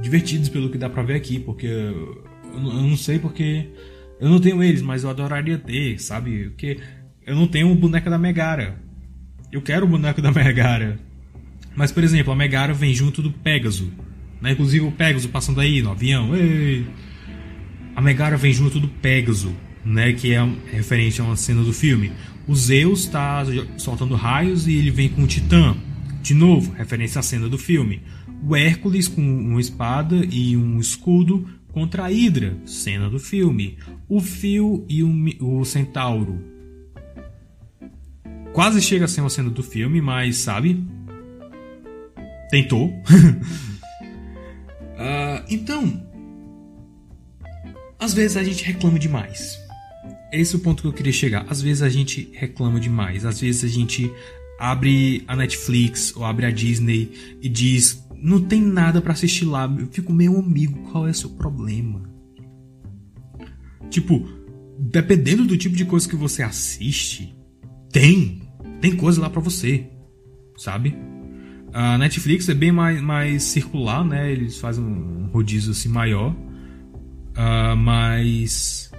[0.00, 3.66] divertidos pelo que dá pra ver aqui, porque eu, eu não sei porque
[4.20, 6.50] eu não tenho eles, mas eu adoraria ter, sabe?
[6.50, 6.78] Porque
[7.26, 8.78] Eu não tenho um boneco da Megara.
[9.50, 10.98] Eu quero o boneco da Megara.
[11.74, 13.90] Mas, por exemplo, a Megara vem junto do Pégaso.
[14.40, 14.52] Né?
[14.52, 16.36] Inclusive o Pégaso passando aí no avião.
[16.36, 16.84] Ei!
[17.96, 19.54] A Megara vem junto do Pégaso,
[19.84, 20.12] né?
[20.12, 22.12] que é referente a uma cena do filme.
[22.46, 23.44] O Zeus está
[23.76, 25.76] soltando raios e ele vem com o Titã.
[26.22, 28.02] De novo, referência à cena do filme.
[28.46, 33.78] O Hércules com uma espada e um escudo contra a Hidra, cena do filme.
[34.08, 35.10] O Fio e o,
[35.40, 36.42] o Centauro.
[38.52, 40.84] Quase chega a ser uma cena do filme, mas sabe?
[42.50, 42.88] Tentou.
[42.88, 43.02] uh,
[45.48, 46.10] então,
[47.98, 49.59] às vezes a gente reclama demais.
[50.32, 51.44] Esse é o ponto que eu queria chegar.
[51.48, 53.24] Às vezes a gente reclama demais.
[53.24, 54.10] Às vezes a gente
[54.58, 57.10] abre a Netflix ou abre a Disney
[57.40, 59.64] e diz: não tem nada para assistir lá.
[59.78, 62.02] Eu fico, meu amigo, qual é o seu problema?
[63.88, 64.28] Tipo,
[64.78, 67.34] dependendo do tipo de coisa que você assiste,
[67.90, 68.42] tem.
[68.80, 69.86] Tem coisa lá para você.
[70.56, 70.96] Sabe?
[71.72, 74.30] A Netflix é bem mais, mais circular, né?
[74.30, 76.32] Eles fazem um rodízio assim maior.
[76.32, 78.89] Uh, mas.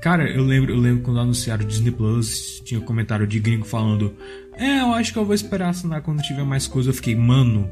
[0.00, 3.66] Cara, eu lembro, eu lembro quando anunciaram o Disney Plus, tinha um comentário de gringo
[3.66, 4.14] falando:
[4.56, 6.88] É, eu acho que eu vou esperar assinar quando tiver mais coisa.
[6.88, 7.68] Eu fiquei, mano,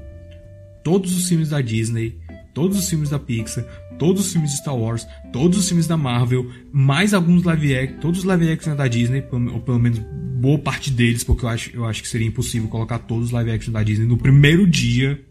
[0.85, 2.20] todos os filmes da Disney,
[2.53, 3.64] todos os filmes da Pixar,
[3.99, 7.99] todos os filmes de Star Wars, todos os filmes da Marvel, mais alguns live action,
[7.99, 11.70] todos os live action da Disney, ou pelo menos boa parte deles, porque eu acho,
[11.74, 15.24] eu acho que seria impossível colocar todos os live action da Disney no primeiro dia.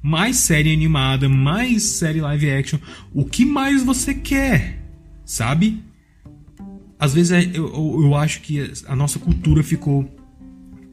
[0.00, 2.78] Mais série animada, mais série live action.
[3.12, 4.80] O que mais você quer?
[5.24, 5.82] Sabe?
[6.98, 10.10] Às vezes é, eu, eu, acho que a nossa cultura ficou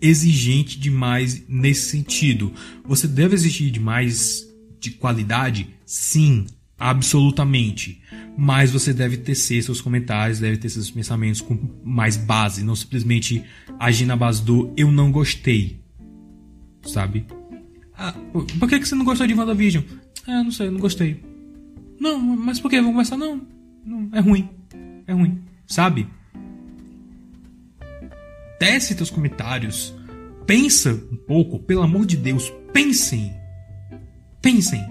[0.02, 2.52] exigente demais nesse sentido.
[2.86, 4.46] Você deve exigir demais
[4.80, 5.70] de qualidade?
[5.86, 6.46] Sim,
[6.78, 8.02] absolutamente.
[8.38, 13.44] Mas você deve tecer seus comentários, deve ter seus pensamentos com mais base, não simplesmente
[13.80, 15.82] agir na base do eu não gostei.
[16.86, 17.26] Sabe?
[17.98, 19.84] Ah, por que, você não gostou de WandaVision?
[20.28, 21.24] Ah, não sei, não gostei.
[22.00, 22.78] Não, mas por que?
[22.78, 23.16] Vamos começar?
[23.16, 23.42] Não,
[23.86, 24.50] não, é ruim.
[25.08, 25.40] É ruim.
[25.74, 26.08] Sabe?
[28.60, 29.92] tece teus comentários.
[30.46, 33.34] Pensa um pouco, pelo amor de Deus, pensem.
[34.40, 34.86] Pensem.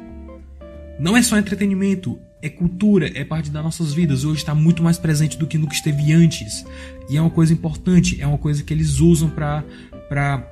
[0.98, 4.24] Não é só entretenimento, é cultura, é parte das nossas vidas.
[4.24, 6.66] Hoje está muito mais presente do que nunca esteve antes.
[7.08, 9.64] E é uma coisa importante, é uma coisa que eles usam para
[10.08, 10.46] para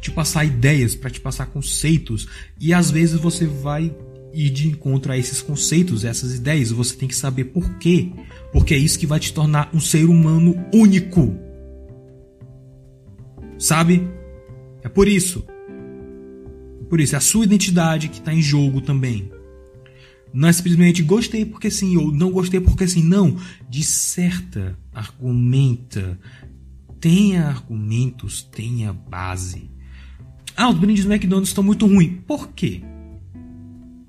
[0.00, 2.28] te passar ideias, para te passar conceitos.
[2.60, 3.92] E às vezes você vai
[4.36, 6.70] ir de encontro a esses conceitos, essas ideias.
[6.70, 8.12] Você tem que saber por quê.
[8.52, 11.34] Porque é isso que vai te tornar um ser humano único.
[13.58, 14.06] Sabe?
[14.82, 15.44] É por isso.
[16.80, 19.30] É por isso, é a sua identidade que está em jogo também.
[20.32, 23.02] Não é simplesmente gostei porque sim ou não gostei porque sim.
[23.02, 23.36] Não.
[23.70, 26.18] Disserta, argumenta.
[27.00, 29.70] Tenha argumentos, tenha base.
[30.54, 32.20] Ah, os brindes do McDonald's estão muito ruins.
[32.26, 32.82] Por quê?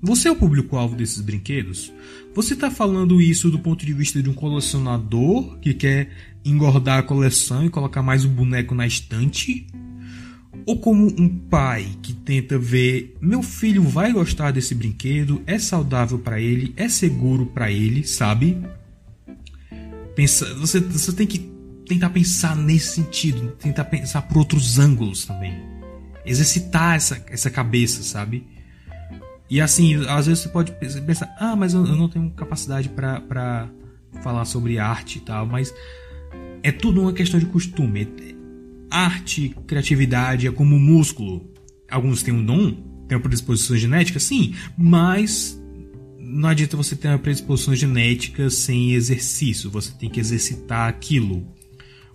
[0.00, 1.92] Você é o público-alvo desses brinquedos?
[2.32, 6.10] Você está falando isso do ponto de vista de um colecionador que quer
[6.44, 9.66] engordar a coleção e colocar mais um boneco na estante?
[10.64, 16.18] Ou como um pai que tenta ver meu filho vai gostar desse brinquedo, é saudável
[16.18, 18.56] para ele, é seguro para ele, sabe?
[20.14, 21.50] Pensa, você, você tem que
[21.86, 25.54] tentar pensar nesse sentido, tentar pensar por outros ângulos também.
[26.24, 28.57] Exercitar essa, essa cabeça, sabe?
[29.50, 33.68] E assim, às vezes você pode pensar, ah, mas eu, não tenho capacidade para
[34.22, 35.74] falar sobre arte e tal, mas
[36.62, 38.08] é tudo uma questão de costume.
[38.90, 41.50] Arte, criatividade é como músculo.
[41.90, 42.72] Alguns têm um dom,
[43.06, 45.58] têm uma predisposição genética, sim, mas
[46.18, 49.70] não adianta você ter uma predisposição genética sem exercício.
[49.70, 51.46] Você tem que exercitar aquilo.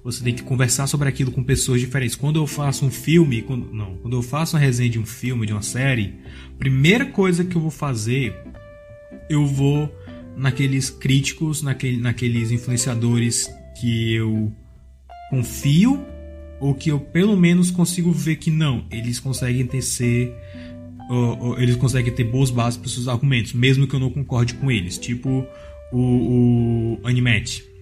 [0.04, 2.16] Você tem que conversar sobre aquilo com pessoas diferentes.
[2.16, 5.46] Quando eu faço um filme, quando, não, quando eu faço uma resenha de um filme,
[5.46, 6.16] de uma série,
[6.60, 8.36] primeira coisa que eu vou fazer,
[9.30, 9.90] eu vou
[10.36, 13.50] naqueles críticos, naquele, naqueles influenciadores
[13.80, 14.52] que eu
[15.30, 16.04] confio
[16.60, 20.34] ou que eu pelo menos consigo ver que não, eles conseguem tecer
[21.10, 24.54] ou, ou, eles conseguem ter boas bases para seus argumentos, mesmo que eu não concorde
[24.56, 25.46] com eles, tipo
[25.92, 27.73] o, o Animete.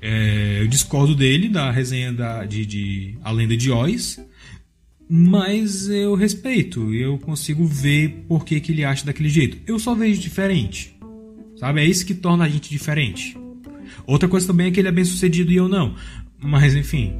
[0.00, 4.18] É, eu discordo dele da resenha da, de, de A Lenda de Oz,
[5.08, 9.58] mas eu respeito, eu consigo ver por que, que ele acha daquele jeito.
[9.66, 10.96] Eu só vejo diferente,
[11.56, 11.80] sabe?
[11.80, 13.36] É isso que torna a gente diferente.
[14.06, 15.94] Outra coisa também é que ele é bem sucedido e eu não.
[16.38, 17.12] Mas enfim.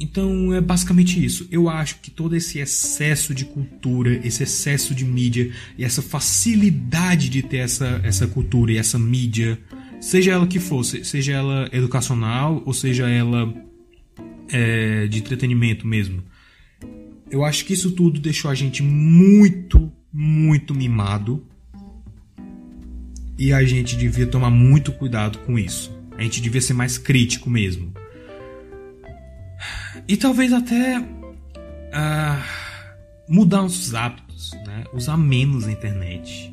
[0.00, 1.48] Então é basicamente isso.
[1.50, 7.28] Eu acho que todo esse excesso de cultura, esse excesso de mídia e essa facilidade
[7.28, 9.58] de ter essa, essa cultura e essa mídia
[10.00, 13.52] seja ela que fosse, seja ela educacional ou seja ela
[14.50, 16.22] é, de entretenimento mesmo.
[17.30, 21.44] Eu acho que isso tudo deixou a gente muito, muito mimado.
[23.38, 25.96] E a gente devia tomar muito cuidado com isso.
[26.16, 27.92] A gente devia ser mais crítico mesmo.
[30.08, 32.42] E talvez até uh,
[33.28, 34.84] mudar nossos hábitos, né?
[34.92, 36.52] Usar menos a internet.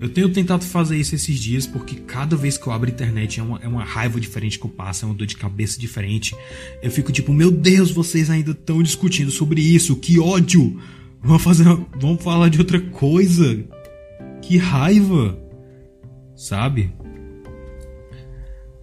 [0.00, 3.38] Eu tenho tentado fazer isso esses dias porque cada vez que eu abro a internet
[3.38, 6.34] é uma, é uma raiva diferente que eu passo, é uma dor de cabeça diferente.
[6.82, 10.80] Eu fico tipo, meu Deus, vocês ainda estão discutindo sobre isso, que ódio!
[11.22, 11.64] Vamos fazer,
[12.00, 13.62] vamos falar de outra coisa.
[14.40, 15.38] Que raiva,
[16.34, 16.90] sabe?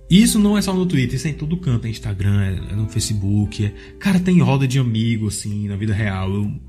[0.07, 2.87] Isso não é só no Twitter, isso é em todo canto, é Instagram, é no
[2.87, 3.73] Facebook, é...
[3.99, 6.31] cara, tem roda de amigo assim na vida real.
[6.31, 6.67] Eu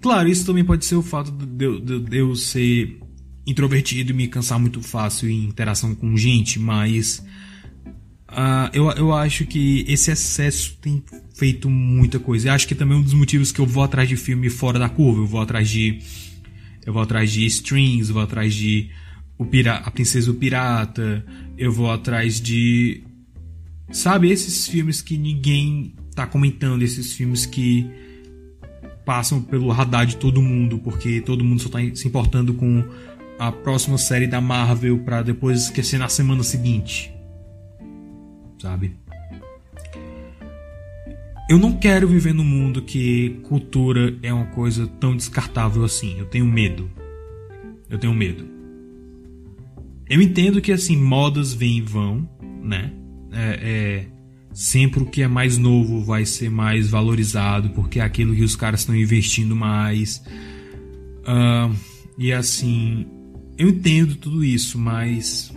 [0.00, 2.98] Claro, isso também pode ser o fato de eu, de, eu ser
[3.46, 7.24] introvertido e me cansar muito fácil em interação com gente, mas
[8.28, 11.02] uh, eu, eu acho que esse excesso tem
[11.34, 12.48] feito muita coisa.
[12.48, 14.78] Eu acho que também é um dos motivos que eu vou atrás de filme fora
[14.78, 15.22] da curva.
[15.22, 15.98] Eu vou atrás de.
[16.84, 18.90] Eu vou atrás de Strings, eu vou atrás de
[19.36, 21.24] o Pira, A Princesa o Pirata,
[21.56, 23.02] eu vou atrás de.
[23.90, 27.90] Sabe, esses filmes que ninguém tá comentando, esses filmes que
[29.04, 32.84] passam pelo radar de todo mundo, porque todo mundo só está se importando com
[33.38, 37.12] a próxima série da Marvel para depois esquecer na semana seguinte.
[38.58, 38.94] Sabe?
[41.48, 46.16] Eu não quero viver num mundo que cultura é uma coisa tão descartável assim.
[46.18, 46.88] Eu tenho medo.
[47.88, 48.46] Eu tenho medo.
[50.08, 52.28] Eu entendo que assim modas vêm e vão,
[52.62, 52.92] né?
[53.32, 54.06] É, é,
[54.60, 58.54] sempre o que é mais novo vai ser mais valorizado, porque é aquilo que os
[58.54, 60.22] caras estão investindo mais.
[61.20, 61.74] Uh,
[62.18, 63.06] e assim,
[63.56, 65.50] eu entendo tudo isso, mas.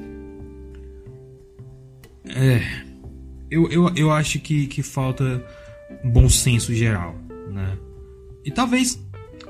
[2.25, 2.61] É.
[3.51, 5.45] Eu, eu, eu acho que, que falta
[6.05, 7.13] bom senso geral,
[7.51, 7.77] né?
[8.45, 8.97] E talvez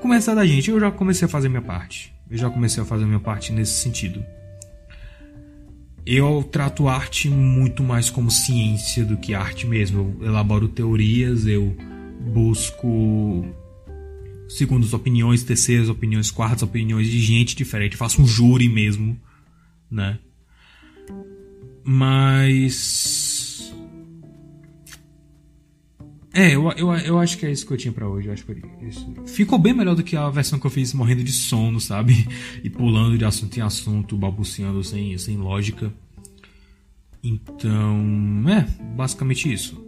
[0.00, 0.68] começar da gente.
[0.68, 2.12] Eu já comecei a fazer minha parte.
[2.28, 4.24] Eu já comecei a fazer minha parte nesse sentido
[6.06, 10.16] eu trato arte muito mais como ciência do que arte mesmo.
[10.20, 11.76] Eu elaboro teorias, eu
[12.20, 13.44] busco
[14.48, 17.92] segundas opiniões, terceiras opiniões, quartas opiniões de gente diferente.
[17.92, 19.18] Eu faço um júri mesmo,
[19.90, 20.18] né?
[21.82, 23.33] Mas.
[26.34, 28.26] É, eu, eu, eu acho que é isso que eu tinha para hoje.
[28.26, 28.54] Eu acho que.
[29.30, 32.26] Ficou bem melhor do que a versão que eu fiz morrendo de sono, sabe?
[32.64, 35.92] E pulando de assunto em assunto, balbuciando sem, sem lógica.
[37.22, 38.62] Então, é,
[38.96, 39.80] basicamente isso.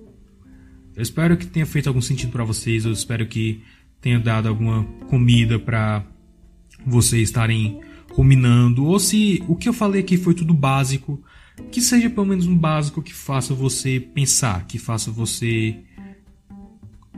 [0.94, 2.84] Eu espero que tenha feito algum sentido para vocês.
[2.84, 3.60] Eu espero que
[4.00, 6.04] tenha dado alguma comida para
[6.86, 7.80] vocês estarem
[8.12, 8.84] ruminando.
[8.84, 11.20] Ou se o que eu falei aqui foi tudo básico,
[11.72, 15.76] que seja pelo menos um básico que faça você pensar, que faça você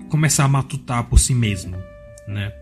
[0.09, 1.77] começar a matutar por si mesmo,
[2.27, 2.53] né?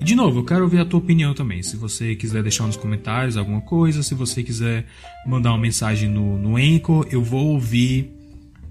[0.00, 1.62] E de novo, eu quero ouvir a tua opinião também.
[1.62, 4.84] Se você quiser deixar nos comentários alguma coisa, se você quiser
[5.26, 8.12] mandar uma mensagem no, no Anchor, eu vou ouvir.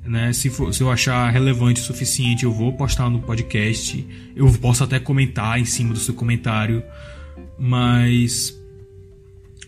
[0.04, 0.34] Né?
[0.34, 4.06] Se, for, se eu achar relevante o suficiente, eu vou postar no podcast.
[4.36, 6.84] Eu posso até comentar em cima do seu comentário.
[7.58, 8.60] Mas.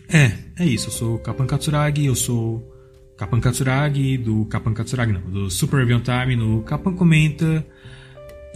[0.08, 0.88] É, é isso.
[0.88, 2.70] Eu sou Kapan Katsuragi, eu sou
[3.16, 7.66] Kapan Katsuragi, do Kapan Katsuragi, não, do Super Review Time, no Kapan Comenta.